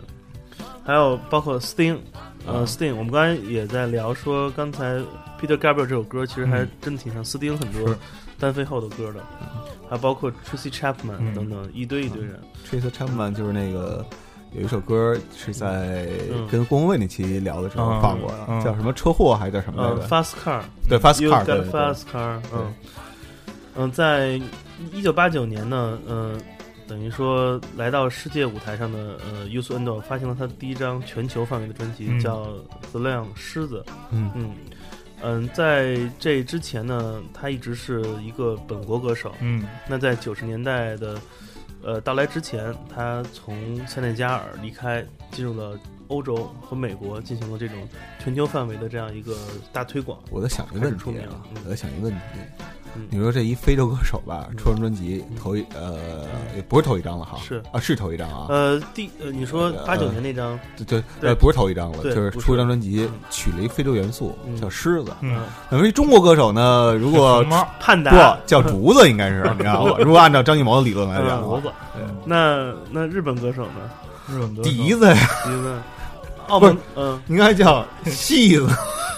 [0.84, 1.98] 还有包括 Sting，
[2.46, 4.96] 呃啊，Sting，我们刚才也在聊说，刚才
[5.40, 6.70] Peter Gabriel 这首歌其实还嗯。
[6.80, 7.94] 真挺像斯汀很多
[8.40, 9.20] 单飞后的歌的，
[9.88, 11.34] 还包括 Tracy Chapman 嗯。
[11.34, 12.40] 等等一堆一堆人。
[12.68, 14.04] Tracy Chapman 就是那个
[14.52, 16.46] 有一首歌是在嗯。
[16.48, 18.00] 跟郭文蔚那期聊的时候嗯。
[18.00, 18.64] 放过的，嗯。
[18.64, 22.74] 叫什么车祸还是叫什么来嗯着？，Fast Car，对，Fast Car，对 fast car，嗯。
[23.76, 24.40] 嗯，在
[24.92, 26.40] 一九八九年呢，嗯、
[26.86, 32.18] 等于说来到世界舞台上的呃 u s Endo 发行了他第一张全球范围的专辑，嗯。
[32.18, 32.42] 叫
[32.90, 33.84] 《The Lion》狮子。
[34.10, 34.30] 嗯。
[34.34, 34.50] 嗯
[35.20, 39.34] 嗯，在这之前呢，他一直是一个本国歌手。
[39.40, 39.66] 嗯。
[39.88, 41.16] 那在九十年代的
[41.82, 47.76] 呃到来之前，他从塞内加尔离开，进入了欧洲和美国，进行了这种
[48.18, 49.36] 全球范围的这样一个
[49.72, 50.18] 大推广。
[50.30, 52.64] 我在想一个问题啊嗯，我在想一个问题，嗯
[53.10, 55.96] 你说这一非洲歌手吧，出张专辑头一呃
[56.56, 57.62] 也不是头一张了哈，是。
[57.72, 63.18] 啊是头一张啊，呃，第呃，你说呃八九年那张，对对对呃不是头一张了，就是出张专辑嗯。
[63.30, 64.56] 取了一非洲元素嗯。
[64.60, 65.12] 叫狮子。
[65.20, 67.68] 嗯，那么一中国歌手呢，如果熊猫。
[67.80, 68.10] 汉达。
[68.10, 69.96] 不叫竹子应该是， 你知道吧？
[70.00, 71.72] 如果按照张艺谋的理论来讲的话，胡子，
[72.24, 73.80] 那那日本歌手呢？
[74.28, 74.68] 日本歌手。
[74.68, 75.78] 笛子呀，笛子，
[76.48, 78.68] 澳门嗯，应该叫戏子，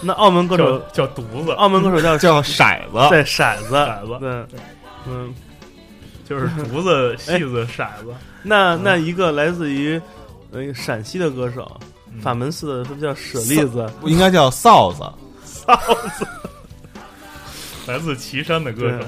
[0.03, 3.09] 那澳门歌手叫叫犊子，澳门歌手叫 叫骰子。
[3.11, 3.75] 对骰子。
[3.75, 4.19] 骰子。
[4.21, 4.61] 对，
[5.07, 5.35] 嗯，
[6.29, 8.15] 就是犊子、 戏子、骰子。
[8.43, 10.01] 那那一个来自于
[10.53, 11.81] 呃陕西的歌手，
[12.13, 12.21] 嗯。
[12.21, 13.87] 法门寺的是不是叫舍利子？
[14.05, 15.03] 应该叫臊子，
[17.87, 19.05] 来自岐山的歌手，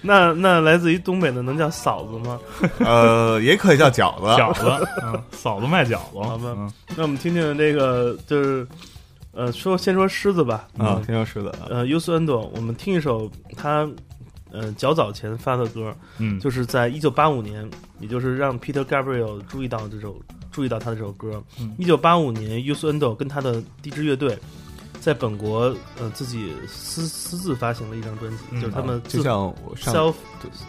[0.00, 2.38] 那那来自于东北的能叫嫂子吗？
[2.80, 4.26] 呃，也可以叫饺子。
[4.40, 6.54] 饺子，嗯，嫂子卖饺子，好吧。
[6.56, 6.70] 嗯。
[6.96, 8.66] 那我们听听这个，就是
[9.32, 11.66] 呃，说先说狮子吧，啊，先说狮子啊。
[11.70, 13.88] 呃 u s Endo，我们听一首他
[14.50, 17.68] 呃较早前发的歌，嗯，就是在一九八五年，
[17.98, 21.74] 也就是让 Peter Gabriel 注意到这首注意到他的这首歌嗯。
[21.78, 24.38] 一九八五年 u s Endo 跟他的第一支乐队。
[25.02, 30.14] 在本国，呃，自己私私自发行了一张专辑，嗯就是他们就像我上 self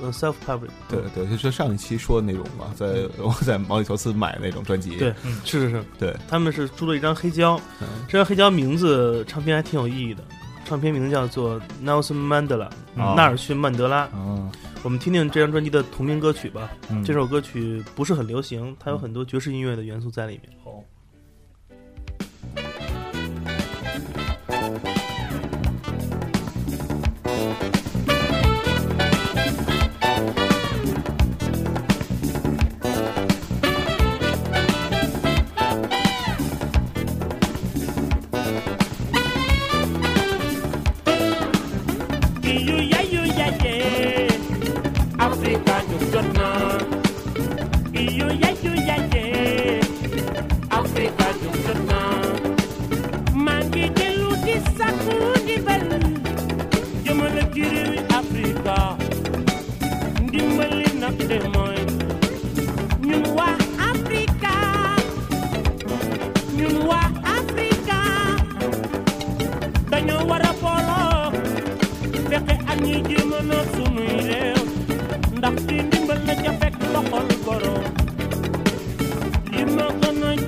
[0.02, 5.14] 呃 self public，对对，就是上一期说的那种嘛，在 我在毛里求斯买那种专辑，对
[5.46, 7.88] 是是是，对，他们是出了一张黑胶，嗯。
[8.08, 10.24] 这张黑胶名字唱片还挺有意义的，
[10.66, 13.14] 唱片名字叫做 Nelson Mandela，、哦。
[13.16, 14.10] 纳尔逊曼德拉。
[14.16, 16.72] 嗯，我们听听这张专辑的同名歌曲吧。
[16.90, 17.04] 嗯。
[17.04, 20.52] 这首歌曲不是很流行，它有很多爵士音乐的元素在里面。
[20.64, 20.84] 好。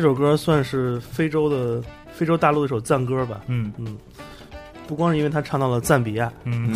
[0.00, 1.82] 这首歌算是非洲的
[2.12, 3.40] 非洲大陆的一首赞歌吧。
[3.48, 3.96] 嗯嗯，
[4.86, 6.72] 不光是因为他唱到了赞比亚，嗯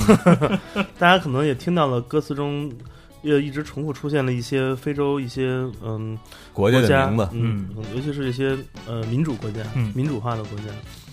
[0.99, 2.69] 大家可能也听到了歌词中，
[3.23, 5.51] 也一直重复出现了一些非洲一些
[5.85, 6.19] 嗯
[6.53, 8.59] 国家的名字，嗯，尤其是一些
[8.89, 10.65] 呃民主国家、嗯民主化的国家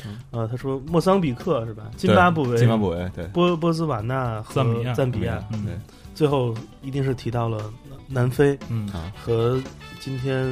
[0.04, 0.18] 嗯。
[0.32, 1.84] 呃，他说莫桑比克是吧？
[1.96, 5.76] 津巴布韦、津巴布韦对，波波斯瓦纳和赞比亚赞比亚，嗯对
[6.16, 7.72] 最后一定是提到了
[8.08, 9.62] 南非嗯啊，和
[10.00, 10.52] 今天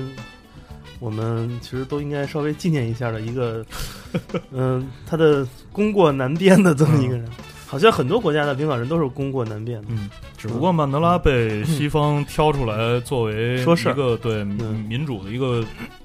[0.99, 3.65] 我们其实都应该稍微纪念一下的一个，
[4.51, 7.27] 嗯、他的功过难辨的这么一个人。
[7.69, 9.87] 好像很多国家的领导人都是功过难辨的。
[9.89, 15.61] 嗯，只不过曼德拉被西方挑出来作为 说是一个对嗯民主的一个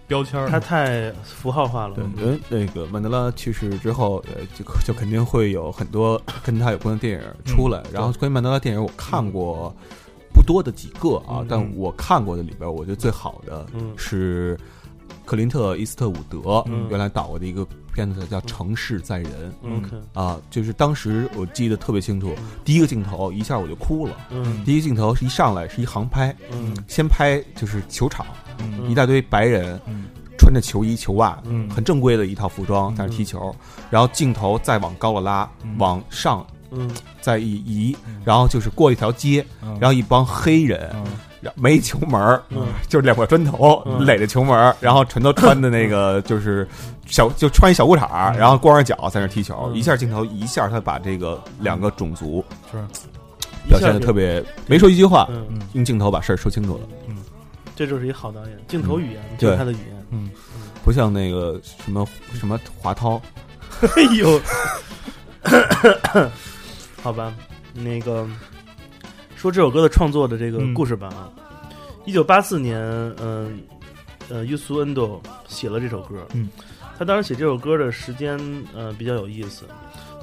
[0.09, 0.49] 标签儿。
[0.49, 1.95] 他太符号化了。
[1.95, 7.81] 对，因为那个曼德拉去世之后，呃，就就肯定会有很多 跟他有关的电影出来。
[7.93, 9.73] 然后关于曼德拉电影，我看过
[10.35, 14.59] 不多的几个啊，嗯但我看过的里边，我觉得最好的嗯是
[15.25, 16.87] 克林特·伊斯特伍德嗯。
[16.91, 19.51] 原来导过的一个片子叫《城市在人》。
[19.63, 19.83] 嗯。
[20.13, 24.17] 啊，就是当时我记得特别清楚，第一个镜头一下我就哭了。
[24.31, 24.65] 嗯。
[24.65, 26.77] 第一个镜头是一上来是一航拍，嗯。
[26.89, 28.27] 先拍就是球场，
[28.59, 28.91] 嗯。
[28.91, 30.05] 一大堆白人嗯。
[30.39, 31.71] 穿着球衣球袜，嗯。
[31.71, 33.55] 很正规的一套服装，在那踢球，
[33.91, 35.77] 然后镜头再往高了拉，嗯。
[35.79, 36.91] 往上嗯。
[37.21, 39.79] 再一移嗯，然后就是过一条街，嗯。
[39.81, 40.91] 然后一帮黑人，
[41.55, 42.41] 没球门
[42.89, 44.05] 就是两块砖头嗯。
[44.05, 46.67] 垒着球门儿，然后全都穿的那个就是
[47.07, 49.77] 小就穿一小裤衩儿，然后光着脚在那踢球，嗯。
[49.77, 52.79] 一下镜头一下他把这个两个种族是。
[53.69, 55.29] 表现的特别，没说一句话，
[55.75, 56.81] 用镜头把事儿说清楚了，
[57.77, 60.07] 这就是一好导演，镜头语言就是他的语言。
[60.11, 60.31] 嗯。
[60.85, 63.23] 不像那个什么什么华涛，
[63.97, 64.41] 哎呦，
[67.01, 67.33] 好吧，
[67.73, 68.27] 那个
[69.43, 70.73] 说这首歌的创作的这个嗯。
[70.73, 71.27] 故事吧啊，
[72.05, 72.79] 一九八四年，
[73.21, 73.61] 嗯
[74.29, 76.49] 呃，约苏恩多写了这首歌，嗯，
[76.97, 78.39] 他当时写这首歌的时间
[78.73, 79.65] 呃比较有意思，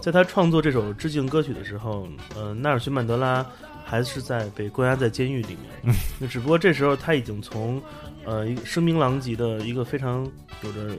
[0.01, 3.45] 在他创作这首致敬歌曲的时候，呃，纳尔逊曼德拉
[3.83, 7.81] 还是在被关押在监狱里面，那只不过这时候他已经从
[8.23, 10.25] 呃一个声名狼藉的一个非常
[10.63, 10.97] 有着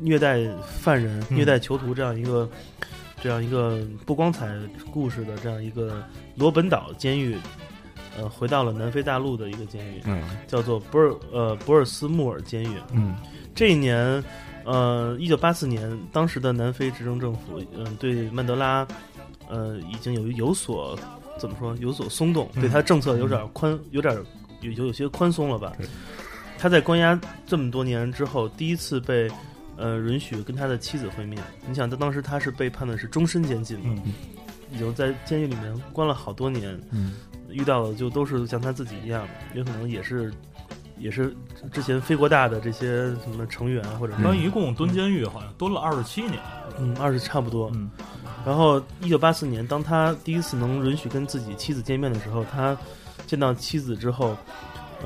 [0.00, 0.40] 虐待
[0.80, 1.36] 犯人、嗯。
[1.36, 2.48] 虐待囚徒这样一个
[3.22, 4.48] 这样一个不光彩
[4.90, 6.04] 故事的这样一个
[6.36, 7.36] 罗本岛监狱，
[8.16, 10.22] 呃，回到了南非大陆的一个监狱，嗯。
[10.46, 12.76] 叫做博尔呃博尔斯穆尔监狱。
[12.92, 13.16] 嗯。
[13.54, 14.22] 这一年，
[14.64, 18.86] 呃，一九八四年，当时的南非执政政府，嗯、对曼德拉，
[19.48, 20.96] 呃，已经有有所
[21.38, 22.60] 怎么说，有所松动，嗯。
[22.60, 24.14] 对他政策有点宽，有点
[24.60, 25.72] 有有有些宽松了吧？
[26.56, 29.30] 他在关押这么多年之后，第一次被
[29.78, 31.42] 呃允许跟他的妻子会面。
[31.66, 34.12] 你想，他当时他是被判的是终身监禁嘛，嗯
[34.70, 37.14] 已经在监狱里面关了好多年，嗯
[37.48, 40.30] 遇到的就都是像他自己一样，有可能也是
[40.98, 41.34] 也是
[41.72, 46.34] 之前飞国大的这些什么成员或者是他一共蹲监狱好像蹲了二十七年。
[46.80, 47.70] 嗯二十差不多。
[47.74, 47.90] 嗯
[48.46, 52.76] 然后一九八四年，当他第一次能允许跟自己妻子见面的时候，他
[53.26, 54.36] 见到妻子之后，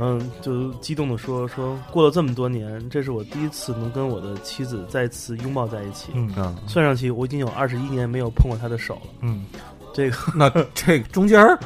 [0.00, 6.10] 嗯，就激动的说说过了这么多年，这是我第一次能跟我的妻子再次拥抱在一起。
[6.14, 9.10] 嗯嗯，算上去，我已经有二十一年没有碰过她的手了。
[9.20, 9.44] 嗯
[9.94, 11.58] 这个那 这个中间儿，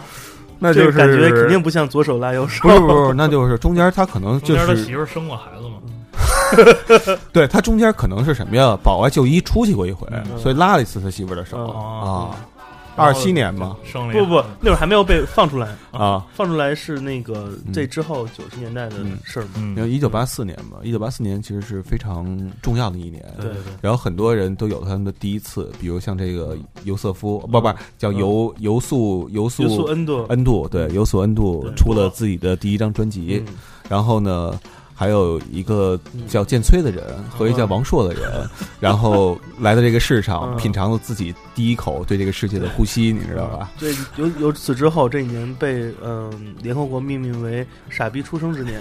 [0.59, 2.63] 那就是这个感觉肯定不像左手拉右手。
[2.69, 7.19] 不是不是，那就是中间他可能就是他是媳妇儿生过孩子嘛？
[7.33, 8.77] 对他中间可能是什么呀？
[8.83, 12.56] 保外就医出去过一回，嗯所以拉了一次他媳妇儿的手哦啊。
[12.97, 17.73] 二十七年嘛生了不不，那会儿还没有被放出来，啊，放出来是那个嗯。
[17.73, 19.19] 这之后九十年代的嗯。
[19.23, 19.51] 事儿嘛。
[19.57, 19.77] 嗯。
[19.77, 22.25] 因为一九八四年嘛，一九八四年其实是非常
[22.63, 23.23] 重要的一年。
[23.37, 33.55] 对对，然后很多人都有他们的第一次，比如像这个尤瑟夫，不不叫尤尤素尤尤素素恩度，恩度，对尤素恩度出了自己的第一张专辑，嗯。
[33.89, 34.59] 然后呢。
[34.99, 38.49] 还有一个叫建崔的人和一个叫王硕的人，
[38.81, 43.71] 然后来到这个世上，嗯品尝了自己第一口对这个世界的呼吸，你知道吧？
[43.79, 48.81] 对由由此之后，这一年被嗯、联合国命名为“傻逼出生之年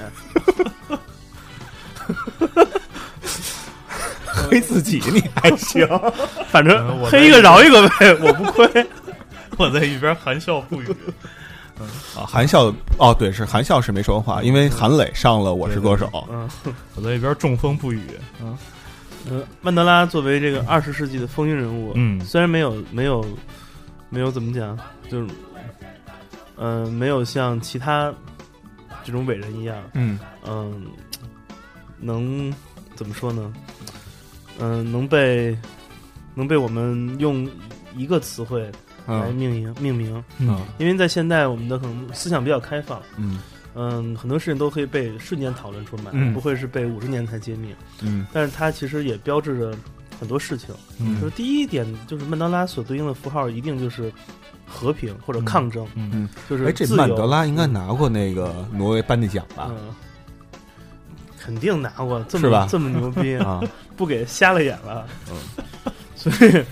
[4.25, 5.85] 黑自己你还行？”，
[6.47, 8.87] 反正黑一个饶一个呗，我不亏。
[9.57, 10.95] 我在一边含笑不语。
[12.15, 16.49] 啊，韩笑哦，对，是韩笑是没说话，因为韩磊上了《我是歌手》，嗯。
[16.95, 18.01] 我在一边中风不语。
[18.41, 22.19] 嗯，曼德拉作为这个二十世纪的风云人物，嗯。
[22.23, 23.25] 虽然没有没有
[24.09, 24.77] 没有怎么讲，
[25.09, 25.27] 就是
[26.57, 28.13] 嗯、呃没有像其他
[29.03, 30.17] 这种伟人一样，嗯。
[30.47, 30.85] 嗯、
[31.99, 32.53] 能
[32.95, 33.53] 怎么说呢？
[34.59, 35.57] 嗯、能被
[36.33, 37.49] 能被我们用
[37.97, 38.71] 一个词汇
[39.07, 39.35] 来嗯。
[39.35, 40.59] 命名、命名，嗯。
[40.77, 43.39] 因为在现代我们的可能思想比较开放，嗯。
[43.77, 46.33] 嗯，很多事情都可以被瞬间讨论出来，嗯。
[46.33, 47.75] 不会是被五十年才揭秘。
[48.01, 48.25] 嗯。
[48.31, 49.75] 但是它其实也标志着
[50.19, 50.73] 很多事情。
[50.99, 51.19] 嗯。
[51.19, 54.11] 就是第一点，就是曼德拉所对应的符号一定就是
[54.65, 56.09] 和平或者抗争，嗯。
[56.13, 59.69] 嗯，就是哎，这曼德拉应该拿过那个挪威颁的奖吧？
[59.71, 59.93] 嗯，
[61.37, 63.61] 肯定拿过，这么这么牛逼， 啊，
[63.97, 65.05] 不给瞎了眼了。
[65.29, 65.35] 嗯。
[66.15, 66.63] 所以，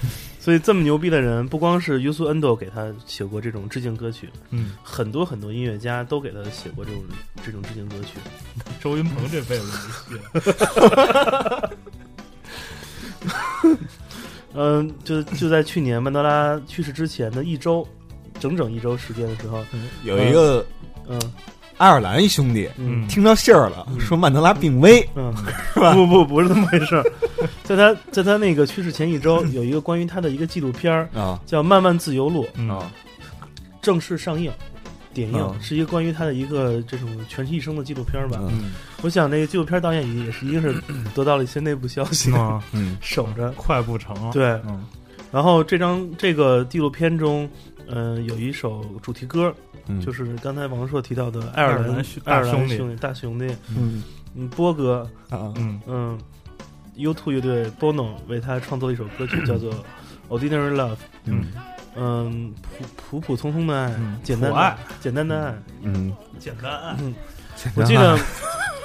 [0.43, 7.01] 所以这么牛逼的人，不光是尤苏恩斗给他写过这种致敬歌曲，嗯，很多很多音乐家都给他写过这种
[7.45, 8.19] 这种致敬歌曲。
[8.83, 9.71] 周云鹏这辈子
[10.09, 10.57] 没戏。
[14.53, 17.87] 嗯，就就在去年曼德拉去世之前的一周，
[18.37, 19.63] 整整一周时间的时候，
[20.03, 20.65] 有一个
[21.07, 21.17] 嗯
[21.83, 25.33] 爱尔兰一兄弟嗯听到信儿了，说曼德拉病危，嗯，
[25.75, 27.03] 吧不不不是这么回事儿，
[27.65, 32.89] 在他在他那个去世前一周，有一个关于他的一个纪录片儿啊叫《漫漫自由路》，嗯啊
[33.81, 34.49] 正式上映。
[35.13, 38.39] 点映、嗯是一个关于他的一个这种全是一生的纪录片儿吧。
[38.41, 38.71] 嗯嗯
[39.03, 40.73] 我想那个纪录片导演也也是一定是
[41.13, 43.51] 得到了一些内部消息， 啊，嗯守着。
[43.57, 44.31] 快不成了。
[44.31, 44.83] 对，嗯
[45.31, 47.47] 然后这张这个纪录片中，
[47.87, 49.53] 嗯、有一首主题歌，
[49.87, 52.95] 嗯，就是刚才王朔提到的爱尔兰爱尔兰兄弟兰兄弟。
[52.95, 54.03] 大兄弟，嗯。
[54.35, 56.19] 嗯，波哥，啊嗯嗯
[56.97, 59.71] ，U2 乐队 Bono 为他创作了一首歌曲，叫做
[60.27, 60.93] 《Ordinary Love》。
[61.25, 61.45] 嗯。
[61.95, 64.17] 嗯，普普普通通的爱，嗯。
[64.23, 65.55] 简单的爱，简单的爱。
[65.83, 66.95] 嗯，简单爱。
[66.99, 67.13] 嗯，
[67.75, 68.17] 我记得，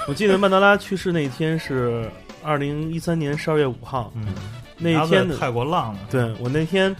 [0.07, 2.07] 我记得曼德拉去世那一天是
[2.43, 4.27] 二零一三年十二月五号，嗯，
[4.77, 5.99] 那一天泰国浪了。
[6.11, 6.95] 对我那天，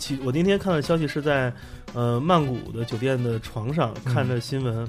[0.00, 1.52] 其我那天看到消息是在
[1.92, 4.88] 呃曼谷的酒店的床上看着新闻，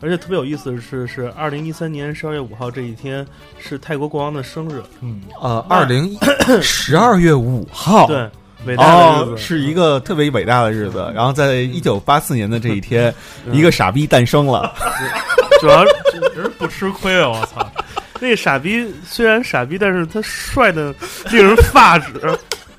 [0.00, 3.24] 而且特别有意思的是，是二零一三年十二月五号这一天
[3.58, 6.14] 是泰国国王的生日，嗯呃，二零
[6.60, 8.28] 十二月五号，对，
[8.66, 11.10] 伟大的日哦，子，是一个特别伟大的日子。
[11.14, 13.14] 然后在一九八四年的这一天，
[13.46, 14.74] 嗯一个傻逼诞生了。
[15.60, 17.28] 主要真是不吃亏啊！
[17.28, 17.70] 我操，
[18.18, 20.94] 那个傻逼虽然傻逼，但是他帅的
[21.30, 22.12] 令人发指。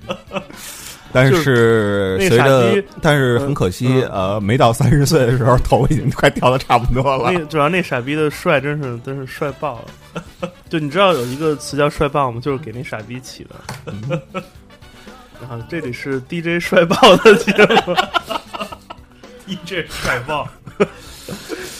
[1.13, 7.31] 但是那傻随着逼，但是很可惜，嗯呃，没到三十岁的时候，头已经快掉的差不多了。
[7.31, 10.51] 那主要那傻逼的帅真是真是帅爆了。
[10.69, 12.39] 就你知道有一个词叫帅爆吗？
[12.41, 13.55] 就是给那傻逼起的。
[15.41, 17.51] 然后这里是 DJ 帅爆的节
[17.85, 17.95] 目。
[19.47, 20.47] DJ 帅爆。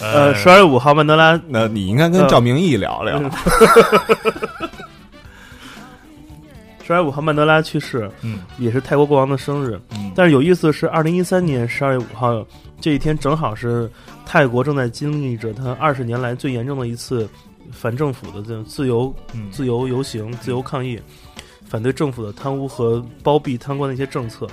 [0.01, 3.21] 呃，十二月五号，曼德拉那你应该跟赵明义聊聊。
[6.83, 9.79] 十二月五号曼德拉去世，嗯也是泰国国王的生日。
[9.91, 12.45] 嗯，但是有意思的是，二零一三年十二月五号
[12.79, 13.89] 这一天正好是
[14.25, 17.29] 泰国正在经历着他二十年来最严重的一次
[17.71, 20.99] 反政府的这种自由嗯自由游行、自由抗议，
[21.65, 24.47] 反对政府的贪污和包庇贪官的一些政策。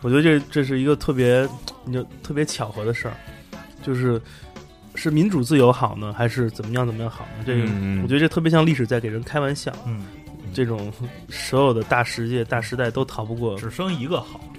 [0.00, 1.46] 我觉得这这是一个特别
[1.84, 3.14] 你就特别巧合的事儿，
[3.82, 4.20] 就是
[4.94, 7.44] 是民主自由好呢，还是怎么样怎么样好呢？
[7.44, 9.72] 这个、嗯我觉得这特别像历史在给人开玩笑。
[9.86, 10.04] 嗯，
[10.52, 10.92] 这种
[11.28, 13.56] 所有的大世界、大时代都逃不过。
[13.58, 14.40] 只生一个好。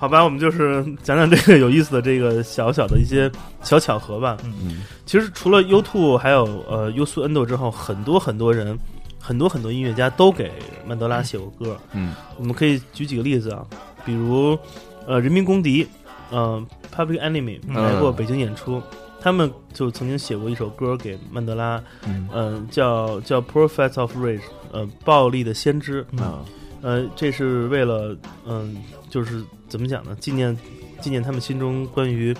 [0.00, 3.28] 好吧，我们就是讲讲这个有意思的这个小小的一些
[3.62, 4.36] 小巧合吧。
[4.44, 8.78] 嗯其实除了 U Two 还有呃 U 苏 Endo 之后，很多很多人，
[9.18, 10.52] 很多很多音乐家都给
[10.86, 11.76] 曼德拉写过歌。
[11.92, 13.66] 嗯我们可以举几个例子啊，
[14.04, 14.56] 比如
[15.04, 15.84] 呃人民公敌，
[16.30, 16.64] 呃
[16.94, 18.80] Public Enemy 嗯来过北京演出，
[19.20, 22.28] 他们就曾经写过一首歌给曼德拉，嗯。
[22.32, 24.38] 嗯、叫叫《Prophet of Rage》，
[24.72, 26.44] 呃，暴力的先知，啊
[26.80, 28.16] 呃，这是为了
[28.46, 28.76] 嗯、
[29.10, 30.16] 就是怎么讲呢？
[30.20, 30.56] 纪念
[31.00, 32.34] 纪念他们心中关于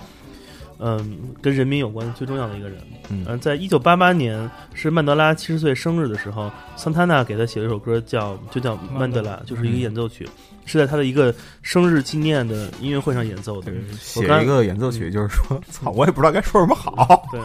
[0.79, 2.79] 嗯、跟人民有关最重要的一个人。
[3.11, 10.29] 嗯嗯、在一九八八年是曼德拉七十岁生日的时候，桑塔纳给他写了一首歌叫就叫《曼德拉》，就是一个演奏曲，
[10.67, 13.73] 是在他的一个生日纪念的音乐会上演奏的。
[13.99, 17.27] 写一个演奏曲，就是说，操，我也不知道该说什么好。
[17.33, 17.41] 对。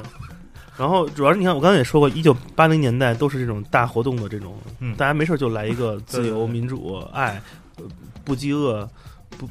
[0.76, 7.40] 然后主要是你看，我刚才也说过，一九八零年代都是这种大活动的这种，嗯大家没事就来一个 自由、民主、爱，
[7.78, 7.84] 呃
[8.26, 8.90] 不饥饿，
[9.38, 9.48] 不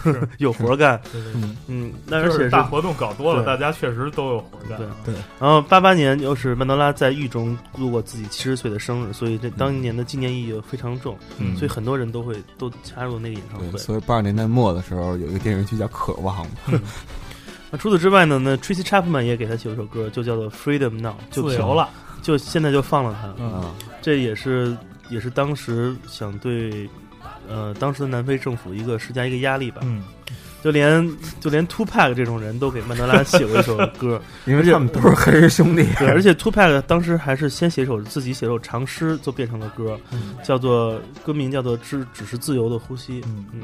[0.38, 1.00] 有活儿干。
[1.12, 4.78] 对对嗯嗯，那而且是是大活动搞多了，大家确实都有活干。
[5.04, 13.78] 对然后八八年又是曼德拉在狱中度过自己七十岁的生日，所以这当年的纪念意义非常重，嗯所以很多人都会都加入那个演唱，会。
[13.78, 16.36] 所以八十年代末的时候，有一个电视剧叫《渴望》
[16.72, 16.80] 嘛，
[17.70, 21.88] 那除此之外呢，那 Tracy Chapman 也给他写了首歌，就叫做《Freedom Now》，就自由，了，
[22.22, 23.34] 就现在就放了他。
[23.38, 24.74] 嗯啊，这也是
[25.10, 26.88] 也是当时想对
[27.48, 29.80] 呃当时的南非政府一个施加一个压力吧。
[29.84, 30.04] 嗯，
[30.62, 31.08] 就连
[31.40, 35.86] 就连 Tupac 这种人都给曼德拉写过一首歌， 因为他们都是黑人兄弟。
[35.98, 39.98] 对，而且 Tupac 当时还是先写首自己写首长诗，就变成了歌，
[40.42, 43.20] 叫做歌名叫做《只只是自由的呼吸》。
[43.26, 43.60] 嗯嗯，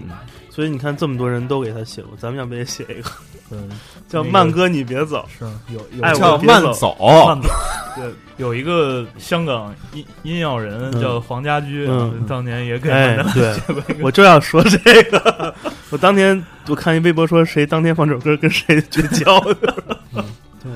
[0.50, 3.10] 所以你看这么多人都给他写过，咱们要不也写一个
[3.50, 3.68] 嗯，
[4.08, 7.48] 叫《慢歌你别走是有有哎叫慢走，慢走。
[7.96, 12.78] 对，有一个香港音音乐人嗯叫黄家驹，嗯当年也》？
[12.80, 12.90] 给
[13.32, 15.54] 对我就要说这个。
[15.90, 19.38] 我当天我看一微博说谁当天放这首歌跟谁绝交。
[20.14, 20.24] 嗯
[20.62, 20.72] 对，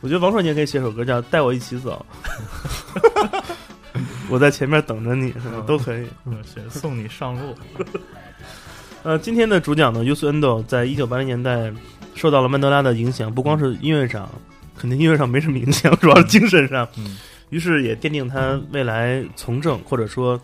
[0.00, 2.04] 我觉得王硕你也可以写首歌叫《带我一起走》，
[4.30, 5.62] 我在前面等着你，是吧？
[5.66, 6.06] 都可以。
[6.24, 7.54] 嗯写送你上路。
[9.02, 11.70] 呃，今天的主讲呢，U S Endo 在一九八零年代
[12.14, 14.28] 受到了曼德拉的影响，不光是音乐上，
[14.78, 16.86] 肯定音乐上没什么影响， 主要是精神上。
[16.98, 17.16] 嗯
[17.50, 20.38] 于是也奠定他未来从政或者说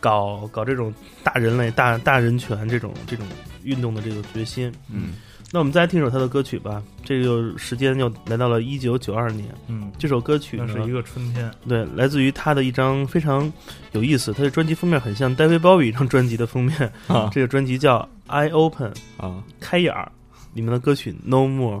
[0.00, 0.92] 搞搞这种
[1.22, 3.26] 大人类、大大人权这种这种
[3.62, 4.72] 运动的这个决心。
[4.90, 5.12] 嗯，
[5.52, 6.82] 那我们再来听首他的歌曲吧。
[7.04, 11.50] 这个时间又来到了一九九二年，嗯，这首歌曲那是一个春天。
[11.68, 13.52] 对，来自于他的一张非常
[13.92, 16.90] 有意思，他的专辑封面很像戴维鲍比一张专辑的封面。
[17.06, 18.90] 啊这个专辑叫《Eye Open》，
[19.22, 20.10] 啊，开眼儿，
[20.54, 21.80] 里面的歌曲《No More》。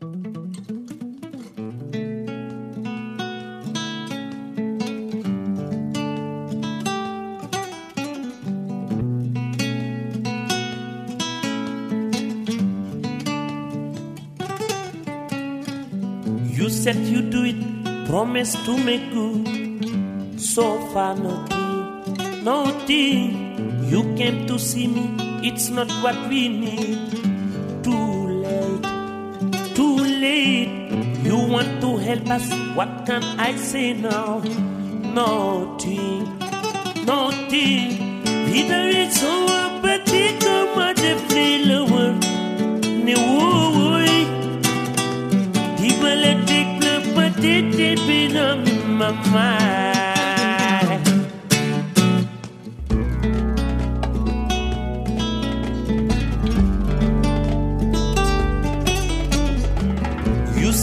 [0.00, 0.06] You
[16.70, 20.38] said you'd do it, promise to make good.
[20.38, 23.84] So far, nothing, nothing.
[23.88, 25.10] You came to see me,
[25.42, 27.27] it's not what we need
[30.28, 30.68] need.
[31.24, 32.46] You want to help us?
[32.76, 34.42] What can I say now?
[35.18, 36.22] Nothing,
[37.10, 37.90] nothing.
[38.48, 41.80] Vida é só uma batida, uma de fila,
[43.04, 44.16] ne woi.
[45.78, 49.97] Di balé tic le petit, in my mind.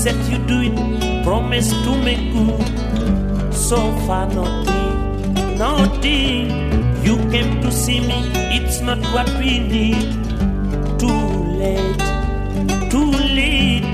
[0.06, 2.62] Said you do it, promise to make good.
[3.52, 6.46] So far nothing, nothing.
[7.04, 8.20] You came to see me,
[8.58, 10.06] it's not what we need.
[11.02, 11.24] Too
[11.62, 12.06] late,
[12.92, 13.88] too late.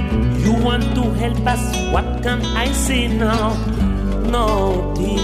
[0.44, 3.56] You want to help us, what can I say now?
[4.36, 5.24] Nothing,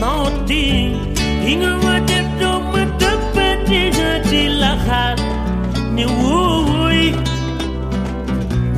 [0.00, 1.12] nothing.
[1.52, 5.20] Inga wadep do matapati hati lahat
[5.92, 7.33] ni wui.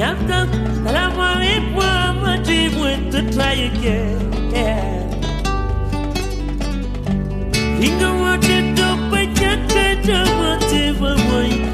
[0.00, 0.46] After
[0.84, 4.32] that I want it one more dream went to try again.
[4.50, 5.04] Yeah.
[7.86, 11.70] Inga wate dope nyaka jamate mamoi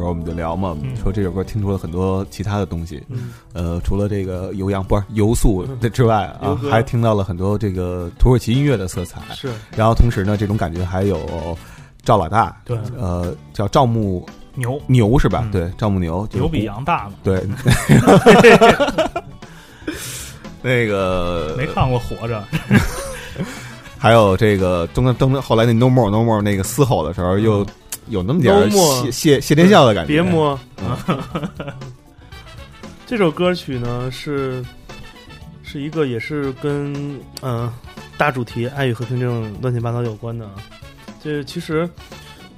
[0.00, 3.32] 时候我们就聊嘛，说这首歌听出了很多其他的东西，嗯。
[3.52, 9.52] 呃，除了这个悠扬不是游速的之外啊还听到了很多这个土耳其音乐的色彩，是。
[9.76, 11.56] 然后同时呢，这种感觉还有
[12.02, 14.80] 赵老大，对，呃，叫赵牧牛。
[14.86, 15.42] 牛是吧？
[15.44, 15.50] 嗯。
[15.50, 17.46] 对，赵牧牛，牛比羊大嘛，对，
[20.62, 22.42] 那个没看过活着，
[23.98, 27.66] 还有这个中中后来那 No More No More 那个嘶吼的时候，又
[28.10, 30.12] 有那么点谢谢谢天笑的感觉。
[30.12, 30.58] 别摸。
[30.82, 30.96] 嗯
[33.06, 34.64] 这首歌曲呢是
[35.64, 36.92] 是一个也是跟
[37.40, 37.74] 嗯、呃
[38.16, 40.52] 大主题爱与和平这种乱七八糟有关的啊。
[41.22, 41.88] 这其实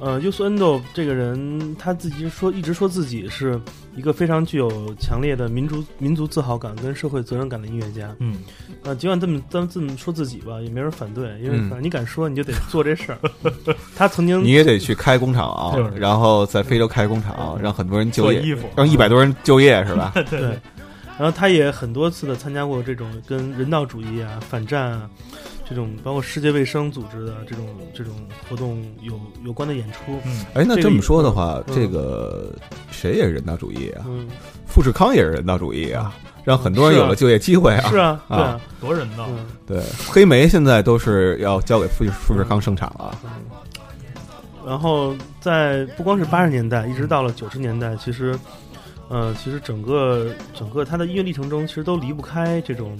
[0.02, 3.58] 呃，u s Endo 这个人他自己说一直说自己是
[3.94, 8.12] 一个非常具有强烈的民族民族自豪感跟社会责任感的音乐家。
[8.18, 8.38] 嗯，
[8.82, 13.18] 呃，尽管这么这么这么说自己吧，也没人反对，因为嗯反正你敢说，你就得做这事儿。
[13.94, 20.12] 他曾经你也得去开工厂啊，然后在非洲开工厂，让很多人就业，衣服，让一百多人就业是吧？
[20.28, 20.58] 对，
[21.18, 25.08] 然后他也很多次的参加过这种跟人道主义啊、反战啊
[25.68, 28.14] 这种，包括世界卫生组织的这种这种
[28.48, 30.18] 活动有有关的演出。
[30.24, 32.52] 嗯，哎，那这么说的话，嗯这个
[32.90, 34.04] 谁也是人道主义啊？
[34.06, 34.28] 嗯，
[34.66, 37.88] 富士康也是人道主义啊，让很多人有了就业机会啊。
[37.90, 39.46] 是啊，对啊，多人道，嗯。
[39.66, 43.14] 对，黑莓现在都是要交给富士富士康生产了。
[43.24, 43.30] 嗯
[44.64, 48.38] 然后在不光是八十年代，一直到了九十年代，其实，
[49.12, 52.98] 呃，其实整个整个他的音乐历程中，其实都离不开这种，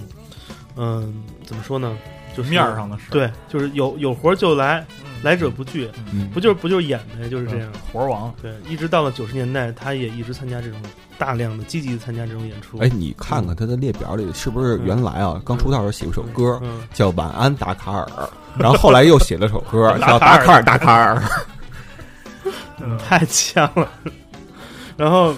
[0.75, 1.97] 嗯、怎么说呢？
[2.35, 7.71] 就是面儿上的事，，对，就是有有活就来，嗯来者不拒，嗯不就是不就是演呗，就是这样。
[7.91, 10.79] 活儿王，对，一直到了九十年代，他也一直参加这种
[11.17, 12.77] 大量的积极的参加这种演出。
[12.79, 18.03] 哎，你看看他的列表里是不是原来啊刚出道时候写过首歌嗯，叫《晚安达卡尔》，
[18.57, 21.15] 然后后来又写了首歌 叫《达卡尔达卡尔》。
[22.81, 23.87] 嗯 太强了。
[24.97, 25.33] 然后，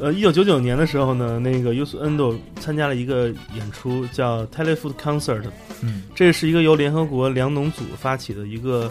[0.00, 5.42] 呃，一九九九年的时候呢，那个 Yus Endo 参加了一个演出，叫 Telefood Concert。
[5.82, 8.90] 嗯，这是一个由联合国粮农组发起的一个，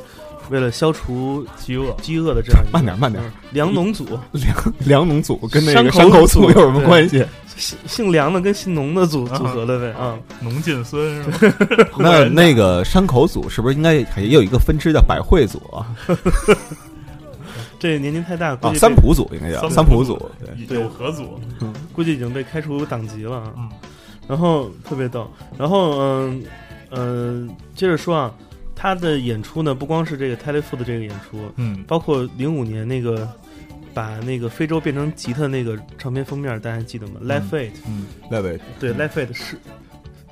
[0.49, 7.25] 为了消除饥饿，饥饿的这样一个慢点慢点嗯粮农组，粮粮农组跟那个山口组组有什么关系？
[7.57, 10.17] 姓姓梁的跟姓农的组组合的呗啊。
[10.41, 11.55] 农进孙是吧？
[11.97, 15.85] 那 那个山口组是不是应该也有一个分支叫百惠组啊？
[17.79, 20.29] 这年龄太大，估啊，计被三浦组应该叫三浦组。
[20.39, 20.79] 对，对。
[20.81, 21.39] 有合组，
[21.93, 23.53] 估计已经被开除党籍了啊。
[23.57, 23.69] 嗯。
[24.27, 25.27] 然后特别逗，
[25.57, 26.43] 然后嗯
[26.91, 28.31] 嗯、接着说啊，
[28.75, 33.27] 他的演出呢，不光是这个 Telefood 的这个演出，嗯，包括零五年那个
[33.91, 38.05] 把那个非洲变成吉他那个唱片封面，大家还记得吗、l i f e Aid，嗯。
[38.29, 39.57] 那位对 l i f e Aid 是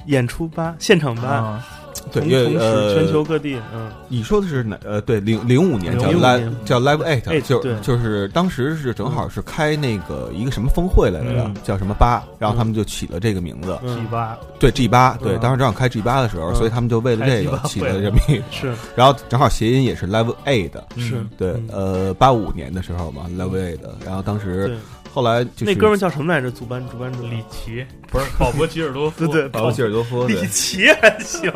[0.05, 1.67] 演出吧，现场吧，啊，
[2.11, 4.77] 对，因为同同时呃，全球各地，嗯，你说的是哪？
[4.83, 7.75] 呃，对，零零五年叫 Live 叫 Live Eight，Eight，就对。
[7.81, 16.55] 就是当时是正好是开那个一个什么峰会来着嗯，叫什么八，然后他们就起了这个名字，G 嗯八，对 G 八，对，嗯当时正好开 G 八的时候，嗯。
[16.55, 18.73] 所以他们就为了这个起了这么一，是。
[18.95, 24.77] 然后正好谐音也是 Live Eight，是嗯，对嗯，呃，八五年的时候嘛，Live Eight，然后当时对，
[25.17, 26.51] 后来就是那哥们儿叫什么来着？
[26.51, 30.39] 主班主办者里奇不是鲍勃吉尔多夫， 对对保罗吉尔多夫，对。
[30.39, 31.51] 里奇还行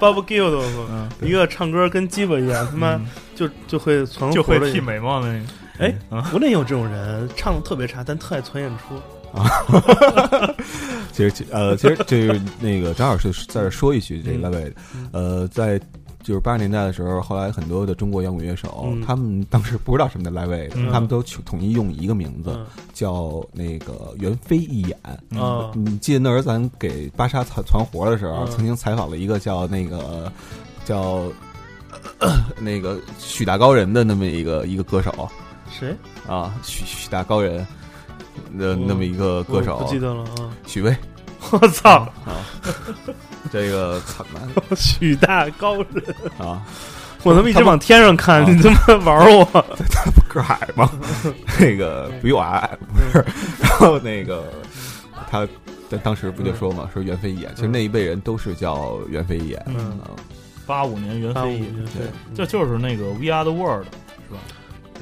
[0.00, 0.50] ，Bob Gill
[0.90, 3.06] 嗯，一个唱歌跟鸡巴一样，他妈嗯。
[3.36, 5.44] 就就会存就会活的剃眉毛的那个，
[5.78, 8.96] 哎嗯，国内有这种人，唱的特别差，但特爱传演出。
[9.38, 9.46] 啊。
[11.14, 14.72] 其实呃，其实就是那个张老师在这说一句，这个
[15.12, 15.80] 呃，在
[16.28, 24.98] 就是八十年代的时候，后来很多的中国摇滚乐手，嗯他们当时不知道什么叫 Live 他们都统一用一个名字，嗯叫那个袁飞一眼。
[25.30, 30.30] 嗯啊，你记得那时候咱给芭莎团团活的时候，嗯曾经采访了一个叫那个
[30.84, 31.24] 叫、
[32.60, 35.26] 那个许大高人的那么一个一个歌手
[35.70, 35.96] 谁？
[36.28, 37.66] 啊，许许大高人
[38.58, 40.52] 的嗯那么一个歌手，不记得了啊！
[40.66, 40.94] 许巍
[41.52, 41.90] 我操，
[42.26, 42.44] 啊，
[43.50, 44.42] 这个惨难
[44.76, 46.04] 许大高人，
[46.38, 46.62] 啊，
[47.22, 48.50] 我他妈一直往天上看，啊。
[48.50, 49.44] 你他妈玩我！
[49.90, 50.90] 他不个儿矮吗？
[51.58, 53.24] 那个比我矮，不是。
[53.60, 54.44] 然后那个
[55.30, 55.46] 他
[55.90, 59.62] 当当时不就说嘛，说袁飞一眼，其实那一辈人都是叫袁飞一眼。
[59.66, 59.76] 嗯。
[60.00, 60.10] 啊。
[60.66, 62.06] 八五年袁飞年对。
[62.34, 63.86] 这就是那个 We Are the World
[64.28, 64.40] 是吧？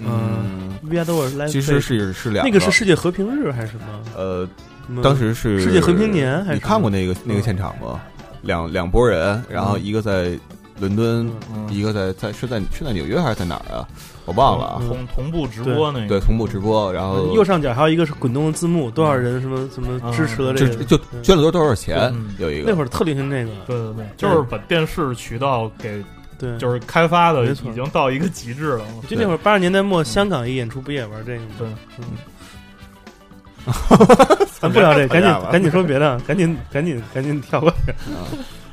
[0.00, 3.84] 嗯，，We Are the World 其实是是两那个是世界和平日还是什么？
[4.16, 4.48] 呃，
[4.88, 5.02] 嗯。
[5.02, 8.00] 当时是世界和平年还是你看过那个那个现场吗？
[8.46, 10.38] 两两拨人，然后一个在
[10.78, 13.86] 伦敦，嗯一个在在是在是在纽约还是在哪儿啊？
[14.24, 14.82] 我忘了啊。
[14.86, 22.34] 同同步直播那个，对，同步直播，然后右上角还有一个是滚动的字幕，多少人什么什么支持了这个，就捐了多多少钱嗯？
[22.38, 26.04] 有一个那会儿特流行那个，对对对，就是把电视渠道给
[26.38, 27.72] 对，就是开发的已没错。
[27.72, 28.84] 经到一个极致了。
[29.08, 31.46] 就那会儿八十年代末，香港一演出不也玩这个吗？
[31.58, 31.68] 对，
[34.60, 37.92] 咱 不聊这个， 赶紧赶紧说别的，赶紧赶紧赶紧跳过去。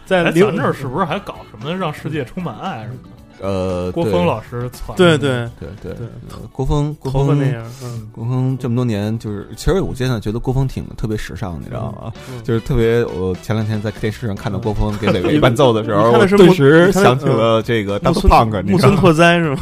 [0.06, 3.10] 在咱这儿是不是还搞什么让世界充满爱什么的？
[3.42, 6.08] 呃，郭峰老师对对对对
[6.52, 12.14] 郭峰郭峰那样，嗯，郭峰这么多年，就是其实我现在觉得郭峰挺特别时尚，你知道吗？
[12.30, 18.96] 嗯就是特别，我前两天在电视上看到郭峰给磊伟伴奏的时候，我顿时想起了这个木 Daft 村 Punk，木村？
[18.96, 19.58] 拓哉是吗？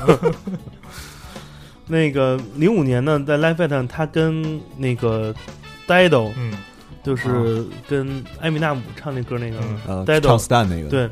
[1.92, 5.36] 那个零五年呢，在 Live Aid 上，他跟那个
[5.86, 6.54] Dido，嗯，
[7.04, 10.22] 就是跟艾米纳姆唱那歌那个呃，Dido。
[10.22, 11.10] 唱 Stan 那个，对，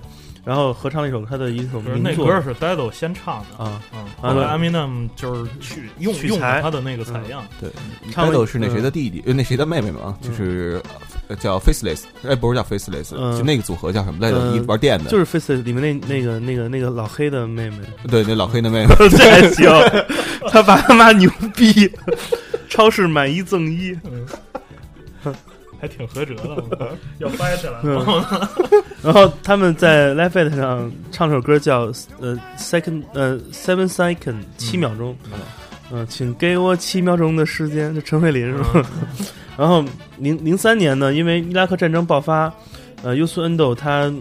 [0.49, 2.11] 然后合唱了一首他的一首名作。
[2.11, 7.69] 那歌是 Dado 先唱的，啊，嗯，后来 Eminem 就是去用用他的那个采样，对。
[8.11, 9.21] 唱了，Dido 是那谁的弟弟？
[9.27, 10.17] 呃，那谁的妹妹嘛？
[10.23, 10.81] 就是
[11.27, 13.37] 呃叫 Faceless，哎，不是叫 Faceless，嗯。
[13.37, 14.39] 就那个组合叫什么来着？
[14.39, 14.55] 嗯。
[14.55, 17.77] 一玩电的，就是 Face 里面那那个那个那个老黑的妹妹，
[18.09, 18.95] 对，那老黑的妹妹。
[19.11, 19.69] 这还行，
[20.49, 21.91] 他爸他妈牛逼，
[22.67, 23.95] 超市买一赠一，
[25.79, 27.79] 还挺合辙的， 要掰起来。
[29.01, 35.15] 然后他们在 Live 上唱首歌叫呃 Second 呃 Seven Second 七秒钟，
[35.91, 38.85] 嗯、请给我七秒钟的时间，这陈慧琳是吗？
[39.57, 39.83] 然后
[40.17, 42.53] 零零三年呢，因为伊拉克战争爆发，
[43.03, 44.11] 呃，优素恩斗他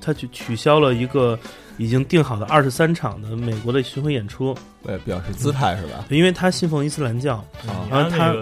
[0.00, 1.38] 他取取消了一个
[1.76, 6.04] 已经定好的二十三场的美国的巡回演出，对，表示姿态是吧？
[6.08, 7.44] 因为他信奉伊斯兰教。
[7.62, 8.34] 你然后他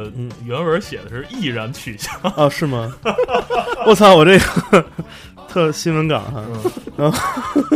[0.44, 2.94] 原文写的是毅然取消，哦，是吗？
[3.86, 4.84] 我操，我这个
[5.48, 6.44] 特新闻稿哈。
[6.96, 7.18] 然后，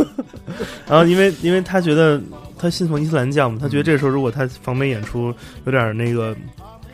[0.87, 2.21] 然后因为因为他觉得
[2.57, 5.33] 他信奉伊斯兰教嘛，他觉得这个时候如果他访美演出
[5.65, 6.35] 有点那个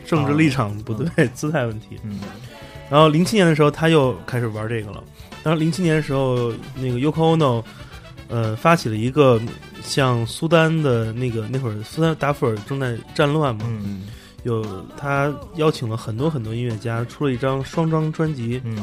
[0.06, 1.98] 政治立场不对、姿态问题。
[2.02, 2.20] 嗯，
[2.90, 5.02] 然后零七年的时候他又开始玩这个了。
[5.42, 7.62] 然后零七年的时候，那个 Yoko Ono
[8.28, 9.40] 呃发起了一个
[9.82, 14.06] 像苏丹的那个那会儿苏丹达富尔正在战乱嘛，嗯
[14.44, 14.64] 有
[14.96, 18.76] 他邀请了很多很多音乐家，出了一张双张专辑，嗯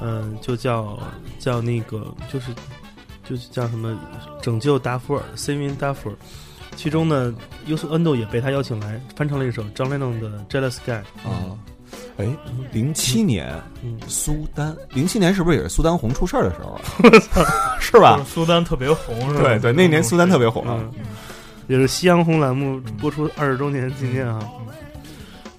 [0.00, 0.98] 嗯、就叫
[1.38, 2.54] 叫那个就是
[3.28, 3.98] 就是叫什么
[4.40, 6.16] 拯救达芙尔 （Saving 达芙尔）。
[6.76, 7.34] 其中呢，
[7.66, 11.02] 优素恩斗也被他邀请来翻唱了一首张 lennon 的《Jealous Guy》。
[11.28, 11.58] 啊，
[12.20, 12.28] 哎，
[12.72, 13.52] 零七年
[13.82, 16.72] 嗯，苏丹，零七年是不是也是苏丹红出事儿的时候
[17.40, 17.46] 啊？
[17.80, 18.22] 是吧？
[18.26, 19.48] 苏丹特别红，是吧？
[19.48, 20.64] 对对，那年苏丹特别红
[21.66, 24.40] 也是夕阳红栏目播出二十周年纪念啊。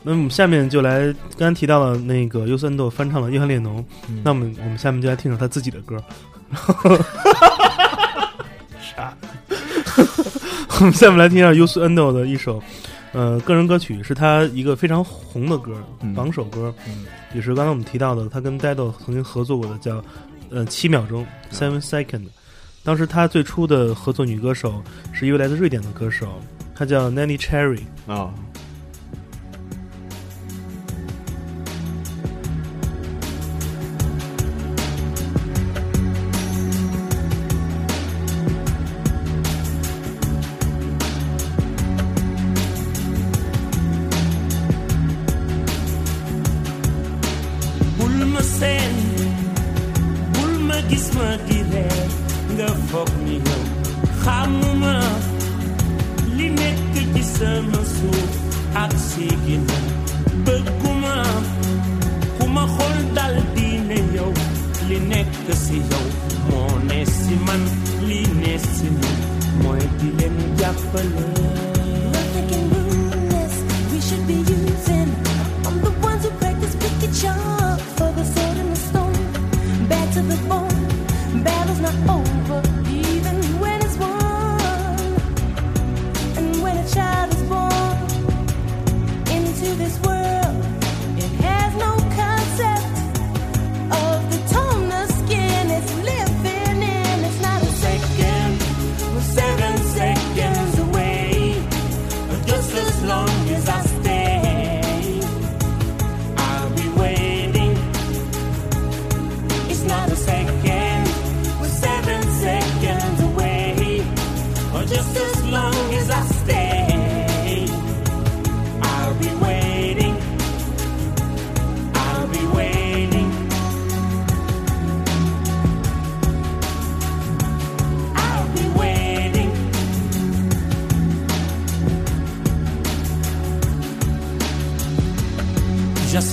[0.04, 1.02] 那么我们下面就来，
[1.38, 6.04] 刚刚提到了那个优森豆翻唱了约翰列侬，嗯那么我们下面就来听首他自己的歌。
[8.82, 9.14] 啥？
[10.80, 12.62] 我们下面来听一下优斯恩斗的一首，
[13.14, 16.14] 呃，个人歌曲，是他一个非常红的歌，嗯。
[16.14, 17.06] 榜首歌，嗯。
[17.34, 20.04] 也是刚才我们提到的，他跟 Dido 曾经合作过的，叫
[20.50, 22.28] 呃七秒钟 （Seven Second）。
[22.84, 24.82] 当时他最初的合作女歌手
[25.14, 26.42] 是一位来自瑞典的歌手，
[26.74, 27.82] 她叫 Nanny Cherry。
[28.08, 28.34] 啊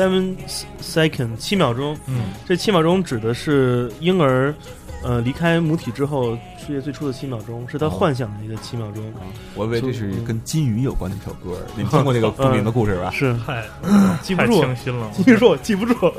[0.00, 0.34] seven
[0.80, 4.54] second 七秒钟，嗯，这七秒钟指的是婴儿
[5.02, 9.04] 呃离开母体之后世界最初的七秒钟，是他哦幻想的一个七秒钟。
[9.54, 13.10] 我以为这是跟金鱼有关的一首歌，你 听过那个著名的故事吧？
[13.10, 13.62] 是太
[14.22, 16.12] 记不住，太清新了，记不住， 记不住。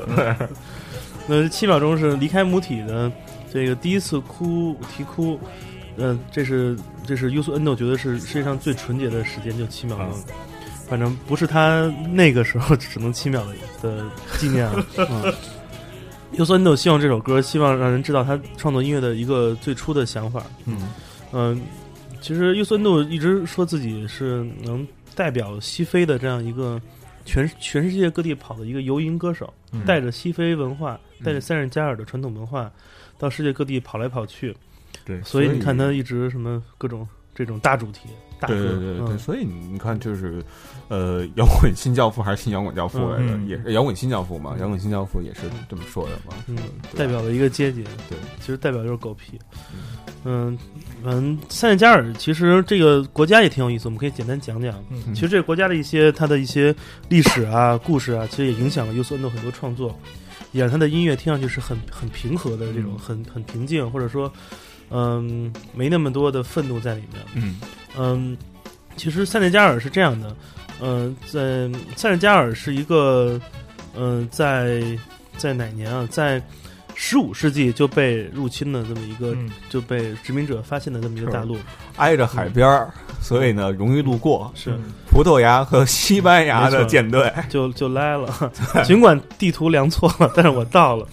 [1.28, 3.12] 那七秒钟是离开母体的
[3.52, 5.40] 这个第一次哭啼哭，
[5.98, 10.08] 嗯、这是这是优素恩豆觉得是世界上最纯洁的时间，就七秒钟。
[10.92, 14.06] 反正不是他那个时候只能七秒的的
[14.38, 14.86] 纪念了。
[15.10, 15.34] 嗯，
[16.34, 20.44] 优素恩豆希望这首歌，希望让人知道他创作音乐的一个最初的想法。
[20.66, 20.90] 嗯
[21.32, 21.62] 嗯，
[22.20, 24.86] 其实优素恩豆一直说自己是能
[25.16, 26.78] 代表西非的这样一个
[27.24, 32.70] 全全世界各地跑的一个游吟歌手，嗯带着西非文化，带着嗯塞日加尔的传统文化，
[33.18, 34.54] 到世界各地跑来跑去。
[35.06, 38.10] 对，所以你看他一直什么各种这种大主题、
[38.42, 40.44] 大歌，对对对对，嗯所以你看，就是
[40.90, 46.34] 呃， 摇滚新教父还是新摇滚教父来着，嗯也是摇滚新教父嘛，摇滚新教父也是这么说的嘛。
[46.48, 46.58] 嗯，
[46.98, 47.84] 代表了一个阶级。
[48.10, 49.40] 对，其实代表就是狗屁。
[50.24, 50.58] 嗯，
[51.04, 54.84] 反正塞内加尔其实这个国家也挺有意思，我们可以简单讲讲。
[54.90, 56.76] 嗯其实这个国家的一些它的一些
[57.10, 59.98] 历史啊、故事啊，其实也影响了优素恩的很多创作，
[60.52, 64.32] 也让他的音乐听上去是很很平和的这种，嗯很很平静，或者说，
[64.90, 67.22] 嗯，没那么多的愤怒在里面。
[67.34, 67.60] 嗯
[67.98, 68.38] 嗯，
[68.96, 70.36] 其实塞内加尔是这样的，
[70.82, 73.40] 嗯、在塞内加尔是一个，
[73.96, 74.82] 嗯、在
[75.38, 76.08] 在哪年啊？
[76.12, 76.42] 在
[76.94, 81.58] 十五世纪就被入侵的这么一个，嗯就被殖民者发现的这么一个大陆，
[81.98, 84.52] 挨着海边儿，所以呢容易路过。
[84.56, 84.78] 是
[85.10, 88.52] 葡萄牙和西班牙的舰队，就就 来了。
[88.84, 91.08] 尽管地图量错了，但是我到了。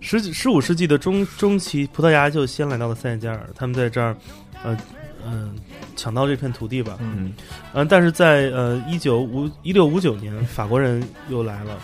[0.00, 4.16] 十十五世纪的中中期，葡萄牙就先来到了塞内加尔，他们在这儿，
[4.64, 4.76] 呃
[5.24, 5.54] 嗯、
[5.96, 6.96] 抢到这片土地吧。
[7.00, 7.14] 嗯。
[7.18, 7.32] 嗯
[7.74, 11.78] 嗯，但是在呃一九五一六五九年，法国人又来了，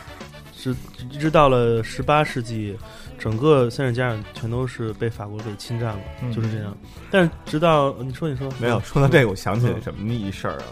[0.57, 0.75] 是
[1.11, 2.77] 一直到了十八世纪，
[3.19, 6.33] 整个塞内加尔全都是被法国给侵占了，嗯。
[6.33, 6.77] 就是这样。
[7.11, 8.49] 但是直到你说你说。
[8.59, 10.65] 没有说到这个，我想起来什么一事儿啊，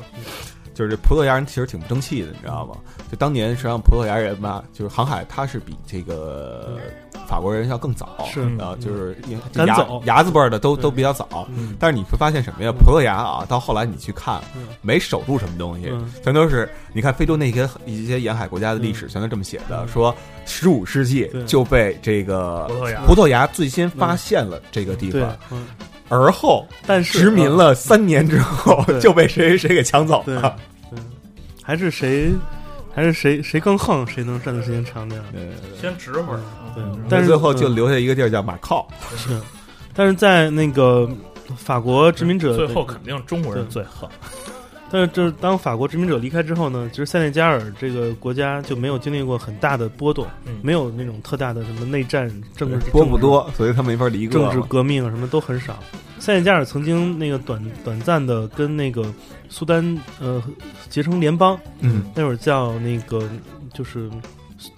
[0.77, 2.77] 就是这葡萄牙人其实挺不争气的，你知道吗？
[3.11, 6.79] 就当年实际上葡萄牙人吧，就是航海，他是比这个
[7.27, 9.17] 法国人要更早，是啊，就是
[9.55, 11.49] 牙牙子辈儿的都都比较早。
[11.57, 12.71] 嗯但是你会发现什么呀？
[12.71, 20.15] 葡萄牙啊，到后来你去看嗯，没守住什么东西嗯，全都是你看非洲那些一些沿海国家的历史，全都这么写的，嗯说
[20.45, 25.67] 十五世纪就被这个葡萄牙葡萄牙最先发现了这个地方，，嗯，
[26.09, 30.57] 而后但是殖民了三年之后对就被谁谁谁给抢走了。
[30.91, 30.99] 对，
[31.63, 32.33] 还是谁
[32.95, 35.21] 还是谁谁更横，谁能站的时间长点。
[35.33, 35.49] 对
[35.81, 36.41] 先值会儿，
[36.75, 38.89] 对嗯但是最后就嗯留下一个地儿叫马靠。
[39.17, 39.41] 是，
[39.95, 41.11] 但是在那个
[41.57, 44.09] 法国殖民者最后肯定中国人最横。
[44.97, 55.79] 但是，这当法国殖民者离开之后呢，其实塞内加尔这个国家就没有经历过很大的波动，嗯没有那种特大的什么内战、政治波不多，所以他没法离政治革命啊什么都很少。
[56.19, 59.05] 塞内加尔曾经那个短短暂的跟那个
[59.51, 59.85] 苏丹
[60.19, 60.43] 呃
[60.89, 63.29] 结成联邦，嗯那会儿叫那个
[63.75, 64.11] 就是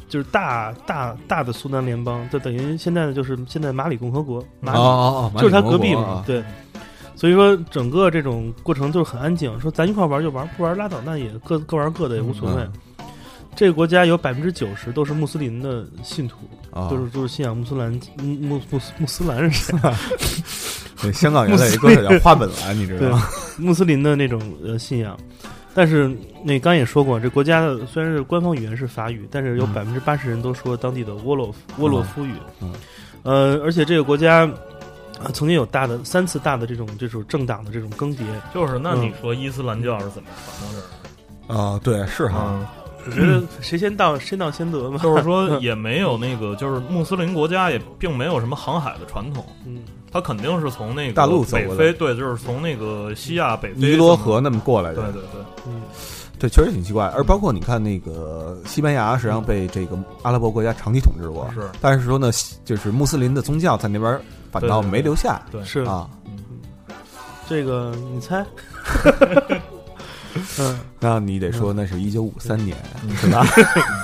[0.08, 6.42] 就是大大大的苏丹联邦，就等于现在的就是现在马里共和国，马哦里、哦哦，就是他隔壁嘛对。
[7.18, 9.58] 所以说，整个这种过程就是很安静。
[9.58, 12.62] 说咱一块玩就玩，不玩拉倒，那也各各玩各的也无所谓。
[12.62, 12.72] 嗯
[13.56, 16.36] 这个国家有百分之九十都是穆斯林的信徒，
[16.70, 17.90] 啊，都是都是信仰穆斯兰
[18.22, 19.76] 穆穆穆穆斯兰是谁？
[21.02, 23.26] 对香港原来有一个歌手叫花本兰，你知道对吗？
[23.58, 25.18] 穆斯林的那种呃信仰。
[25.74, 26.08] 但是
[26.44, 32.34] 那刚也说过，这国家的虽然是官方语言是法语，但是有嗯百分之八十人都说当地的沃洛夫沃洛夫语。
[32.60, 32.72] 嗯
[33.24, 34.48] 呃，而且这个国家、
[35.22, 38.24] 呃曾经有大的三次大的这种这种政党的这种更迭。
[38.54, 41.60] 就是那嗯你说伊斯兰教是怎么传到这儿的？
[41.60, 42.66] 啊，对，是哈，嗯，
[43.06, 44.98] 我觉得谁先到先到先得嘛。
[45.02, 49.82] 就是说 也没有那个，就是穆斯林国家也并没有什么航海的传统，嗯，
[50.12, 55.82] 它肯定是从那个大陆走过来北非，对，就是从那个西亚北非尼罗河那么过来的对的，对对，嗯，
[56.38, 57.06] 对，确实挺奇怪。
[57.16, 62.30] 而包括你看那个西班牙，实际上被这个阿拉伯国家长期统治过，是但是说呢，
[62.62, 64.20] 就是穆斯林的宗教在那边
[64.50, 66.08] 反倒没留下对是啊。
[67.48, 68.44] 这个你猜？
[70.58, 73.44] 嗯，那你得说那是一九五三年，嗯是吧？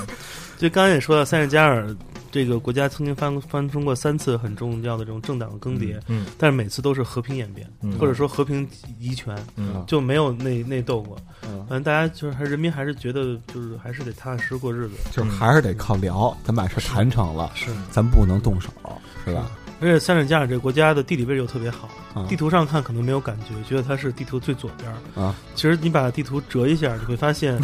[0.58, 1.94] 就刚刚也说到，塞内加尔
[2.32, 8.66] 这个国家曾经发发生过三次很重要的这种政党的更迭，嗯但是每次都是和平演变，嗯或者说和平
[8.98, 11.16] 遗权，嗯就没有内内斗过。
[11.42, 14.94] 嗯反正大家就是还人民还是觉得就是还是得踏踏实实过日子。
[15.12, 18.70] 就是还是得靠聊，咱把事谈成了，是，咱不能动手，
[19.24, 19.50] 是吧？
[19.80, 25.34] 而且塞内加尔这个国家的地理位置又特别好，啊地图上看可能没有感觉，觉得它是地图最左边儿啊。
[25.54, 27.60] 其实你把地图折一下，你会发现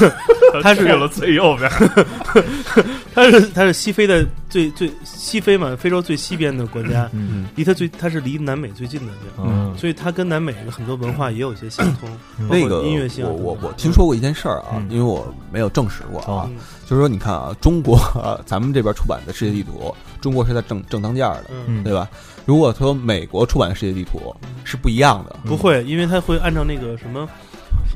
[0.62, 1.70] 它是有了最右边，
[3.14, 9.74] 它是它是西非的最最西非嘛，非洲最西边的国家，嗯离它最它是离南美最近的这样，嗯。
[9.78, 16.58] 所以它跟南美的很多文化也有一些相通，那个音乐性啊我我我听说过一件事儿啊嗯，因为我没有证实过啊，嗯。
[16.84, 22.08] 就是说你看啊，中国呃咱们这边出版的世界地图，中国是在正正当间儿的，嗯，对吧？
[22.44, 27.28] 如果说美国出版的世界地图是不一样的，不会，因为它会按照那个什么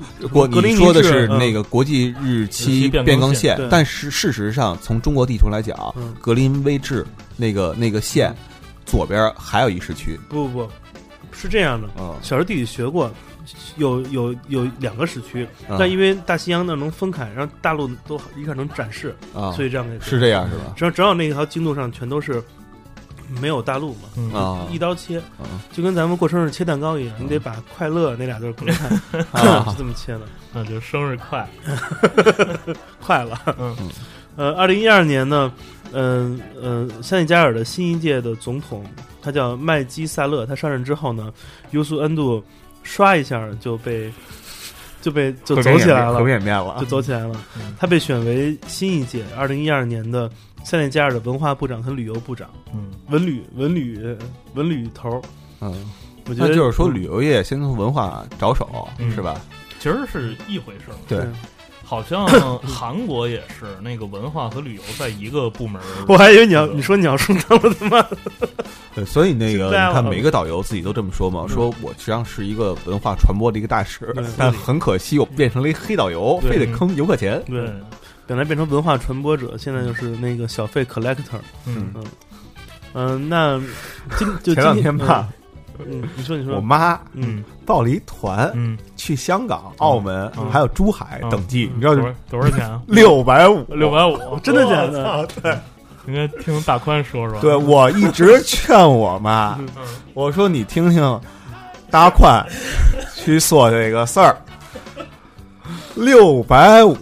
[0.32, 7.06] 国你说的是那个国际日日期期变更线但是事实上从中国地图来讲，嗯格林威治
[7.36, 8.34] 那个那个线
[8.84, 10.70] 左边还有一时区，不不不，
[11.32, 11.88] 是这样的。
[11.98, 13.10] 嗯小时候地理学过，
[13.76, 20.72] 有有有两个时区，啊但因为大西洋那能分开，让大陆都一块能展示，啊，所以这样的是这样是吧？
[20.76, 22.42] 只要只要那条经度上全都是
[23.40, 25.44] 没有大陆嘛，一刀切，啊。
[25.72, 28.88] 就跟咱们过生日切蛋糕一样，你得把快乐那俩字儿隔开，
[29.32, 29.64] 啊。
[29.68, 30.20] 就这么切的，
[30.52, 31.48] 那就生日快，
[33.00, 33.38] 快了。
[33.58, 33.76] 嗯。
[34.36, 35.52] 呃，二零一二年呢，
[35.92, 38.84] 嗯嗯，塞内加尔的新一届的总统，
[39.22, 41.32] 他叫麦基萨勒，他上任之后呢，
[41.70, 42.42] 尤素恩度
[42.82, 44.12] 刷一下就被
[45.00, 46.18] 就被就走起来了。
[46.80, 47.40] 就走起来了。
[47.56, 47.74] 嗯。
[47.78, 50.28] 他被选为新一届二零一二年的
[50.64, 54.16] 塞内加尔的文化部长和旅游部长，嗯文旅文旅
[54.54, 55.22] 文旅头儿。
[55.60, 55.72] 嗯，
[56.28, 59.40] 我觉得就是说旅游业先从文化着手嗯是吧？
[59.78, 60.96] 其实是一回事儿。
[61.06, 61.20] 对，
[61.84, 62.26] 好像
[62.64, 65.80] 韩国也是那个文化和旅游在一个部门。
[66.08, 68.06] 我还以为你要你说你要说他们他妈
[68.94, 77.42] 对，所以那个你看每个导游自己都这么说嘛，说我实际上是一个文化传播的一个大使，但很可惜我变成了一黑导游，非得坑游客钱。
[77.46, 77.70] 对，
[78.26, 81.38] 本来变成文化传播者，现在就是那个小费 collector。
[81.66, 82.04] 嗯嗯
[82.94, 83.60] 嗯，那
[84.16, 85.28] 今就前两今天吧，
[85.84, 92.80] 嗯，你说你说，我妈嗯报了一团嗯，去香港、澳门嗯还有珠海嗯等地，你知道多少多少钱啊？
[92.86, 95.26] 六百五， 六百五，真的假的？
[95.42, 95.58] 对
[96.06, 97.40] 应该听大宽说说。
[97.40, 99.68] 对，我一直劝我妈，嗯
[100.12, 101.20] 我说你听听
[101.90, 102.44] 大宽
[103.16, 104.36] 去说这个事儿，
[105.94, 106.96] 六百五，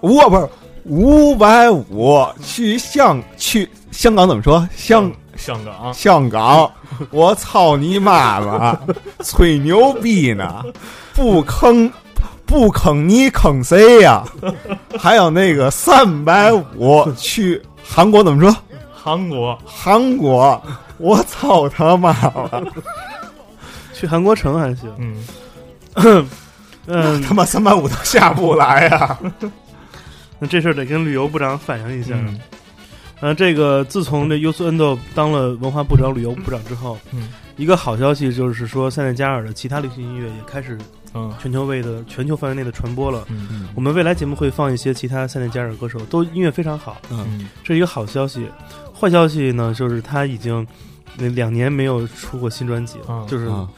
[0.00, 0.48] 我不是
[0.84, 4.68] 五百五去香去香港怎么说？
[4.76, 6.70] 香香港，香港，
[7.10, 8.78] 我操你妈妈，
[9.24, 10.62] 吹牛逼呢，
[11.14, 11.90] 不坑。
[12.44, 14.22] 不坑你坑谁呀、
[14.98, 18.54] 还有那个三百五去韩国怎么说？
[18.92, 20.62] 韩国，韩国，
[20.98, 22.62] 我操他妈了！
[23.94, 24.92] 去韩国城还行。
[25.94, 26.28] 嗯，
[26.86, 29.18] 嗯，他妈三百五都下不来呀！
[30.38, 32.14] 那这事儿得跟旅游部长反映一下。
[32.16, 32.40] 嗯。
[33.20, 37.28] 呃，这个自从这尤素恩斗当了文化部长、旅游部长之后，嗯。
[37.56, 40.76] 一个好消息就是说，塞内加尔的其他流行音乐也开始
[41.14, 41.32] 嗯。
[41.40, 43.24] 全球位的全球范围内的传播了。
[43.28, 43.68] 嗯。
[43.76, 47.48] 我们未来节目会放一些其他塞内加尔歌手，都音乐非常好，嗯。
[47.62, 48.48] 这是一个好消息。
[48.92, 50.66] 坏消息呢，就是他已经
[51.16, 53.26] 那两年没有出过新专辑了，嗯。
[53.28, 53.68] 就是啊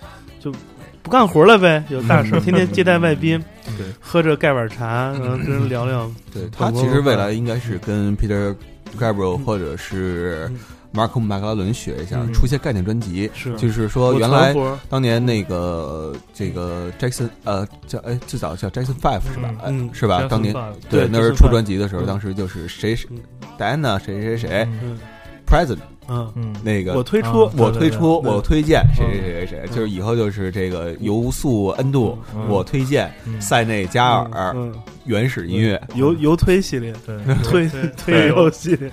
[1.04, 3.38] 不干活了呗，有大事，天天接待外宾，
[3.76, 6.10] 对，喝着盖碗茶，然后跟人聊聊。
[6.32, 8.54] 对他其实未来应该是跟 Peter
[8.98, 10.50] Gabriel 或者是
[10.94, 12.32] Marco 麦克拉伦学一下，嗯。
[12.32, 13.30] 出些概念专辑。
[13.34, 13.54] 是。
[13.56, 14.54] 就是说，原来
[14.88, 19.50] 当年那个这个 Jackson 呃叫哎最早叫 Jackson Five 是吧？
[19.62, 20.26] 哎嗯是吧？
[20.30, 20.54] 当年
[20.88, 22.06] 对，那时候出专辑的时候，嗯。
[22.06, 23.18] 当时就是谁谁嗯。
[23.58, 24.98] Diana 谁谁谁嗯。
[25.46, 25.76] Present
[26.08, 32.48] 嗯，嗯那个我推出啊我推出，我推荐谁嗯谁谁谁谁，就是以后就是这个尤素恩度，嗯。
[32.48, 33.40] 我推荐嗯。
[33.40, 34.74] 塞内加尔嗯，
[35.04, 35.80] 原始音乐。
[35.94, 38.90] 尤尤推系列，对 推推油系列。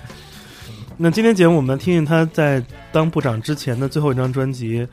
[0.96, 2.62] 那今天节目我们听听他在
[2.92, 4.86] 当部长之前的最后一张专辑，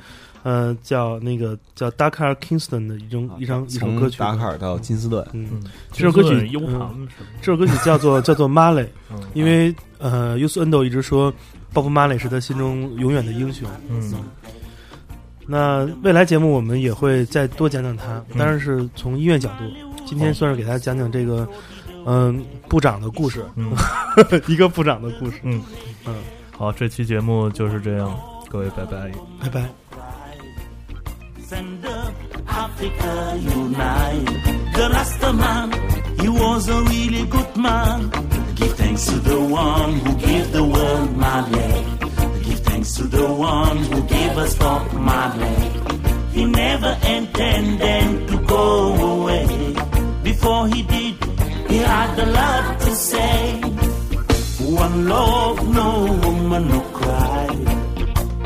[0.44, 4.18] 呃，叫那个叫 Dakar Kingston 的一种一张一首歌曲。
[4.18, 6.50] 达喀尔到金斯顿，嗯，嗯，这首歌曲？
[7.42, 9.22] 这首歌曲叫做叫做 Marley，嗯。
[9.34, 11.32] 因为呃，U S Endo 一直说
[11.74, 13.70] Bob Marley 是他心中永远的英雄。
[13.90, 14.14] 嗯
[15.52, 19.64] 那未来节目我们也会再多讲讲他，嗯当然是从音乐角度。
[20.06, 21.48] 今天算是给大家讲讲这个，
[22.06, 23.72] 嗯、部长的故事，嗯
[24.48, 25.40] 一个部长的故事。
[25.44, 25.62] 嗯
[26.06, 26.16] 嗯，
[26.56, 28.16] 好，这期节目就是这样，
[28.50, 29.12] 各位拜拜。
[29.42, 29.70] 拜拜。
[34.80, 35.70] The Rasta man,
[36.22, 38.10] he was a really good man.
[38.56, 41.74] Give thanks to the one who gave the world Marley.
[42.46, 45.60] Give thanks to the one who gave us Bob Marley.
[46.32, 48.66] He never intended to go
[49.12, 49.76] away.
[50.24, 51.16] Before he did,
[51.70, 53.60] he had a lot to say.
[54.62, 55.90] One love, no
[56.24, 57.48] woman, no cry.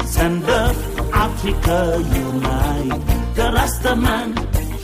[0.07, 0.75] Send up,
[1.13, 1.77] Africa
[2.25, 3.01] unite.
[3.35, 4.29] The Rasta man,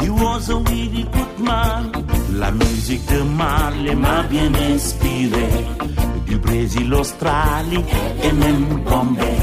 [0.01, 1.91] he was a really good man.
[2.39, 5.49] La musique de Marley m'a bien inspiré.
[6.25, 7.83] Du Brésil, Australie
[8.23, 9.39] et même Bombay.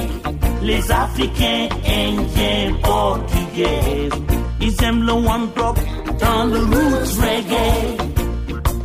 [0.63, 4.09] Les Africains, Indiens, Portugais,
[4.61, 5.79] ils aiment le one drop
[6.19, 7.97] dans le roots reggae.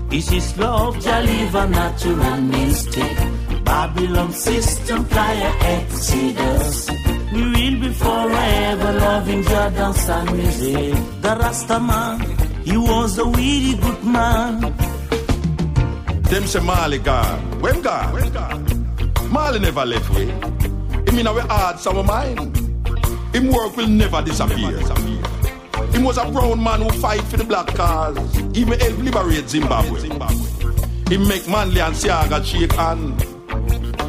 [0.10, 3.18] This is love, Jaliva, natural mystic.
[3.64, 7.01] Babylon system, fire exodus.
[7.32, 10.94] We will be forever loving your dance and music.
[11.22, 12.20] The Rasta man,
[12.66, 14.60] he was a really good man.
[16.24, 17.62] Them say Marley gone.
[17.62, 19.32] When gone?
[19.32, 20.26] Marley never left way.
[20.28, 22.58] Him in our hearts, our mind.
[23.34, 24.78] Him work will never disappear.
[25.94, 28.18] Him was a brown man who fight for the black cause.
[28.58, 30.02] Even help liberate Zimbabwe.
[31.10, 33.22] Him make Manly and Siaga shake hand.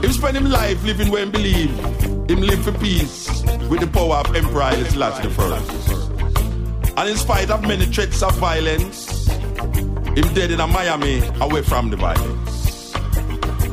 [0.04, 2.11] Him spend him life living where him believe.
[2.28, 6.96] Him live for peace with the power of Emperor the first.
[6.96, 11.90] And in spite of many threats of violence, him dead in a Miami, away from
[11.90, 12.94] the violence.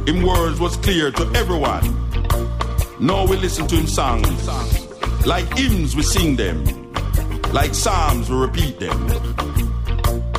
[0.08, 1.84] Him words was clear to everyone.
[3.00, 4.48] Now we listen to him songs.
[5.26, 6.66] Like hymns, we sing them.
[7.54, 9.08] Like psalms, we repeat them.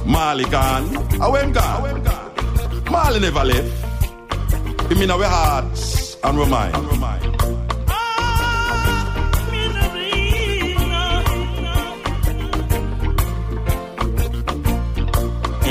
[0.05, 2.85] Marley gone, away gone.
[2.91, 4.91] Marley never left.
[4.91, 7.50] Him in our hearts and our mind.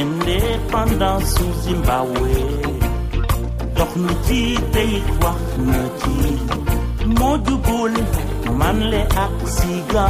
[0.04, 2.30] Indépendance sous Zimbabwe.
[3.76, 4.42] Dox na ci
[4.74, 4.94] tey
[5.24, 6.16] wax na ci
[7.18, 7.94] moo jubul
[8.60, 10.08] man le ak siga.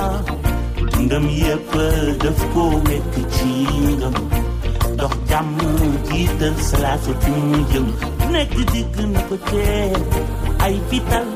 [0.92, 1.74] Dundam yépp
[2.22, 3.52] daf ko wekk ci
[3.98, 4.16] ngëm
[5.00, 5.58] dox jàmm
[6.08, 7.86] jiital salaatu fi mu jëm
[8.34, 8.96] nekk digg
[10.66, 11.28] ay fital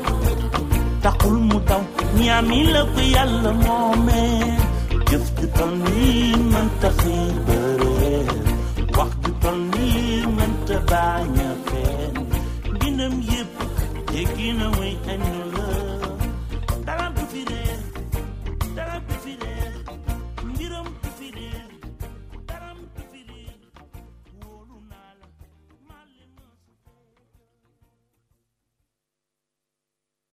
[1.02, 1.82] taxul mu daw
[2.20, 4.38] ñaami la ko yàlla moomee
[5.08, 5.24] jëf
[5.56, 6.88] tol nii mënta
[10.94, 12.14] baña fen
[12.80, 13.50] ginam yep
[14.14, 15.43] yegina way and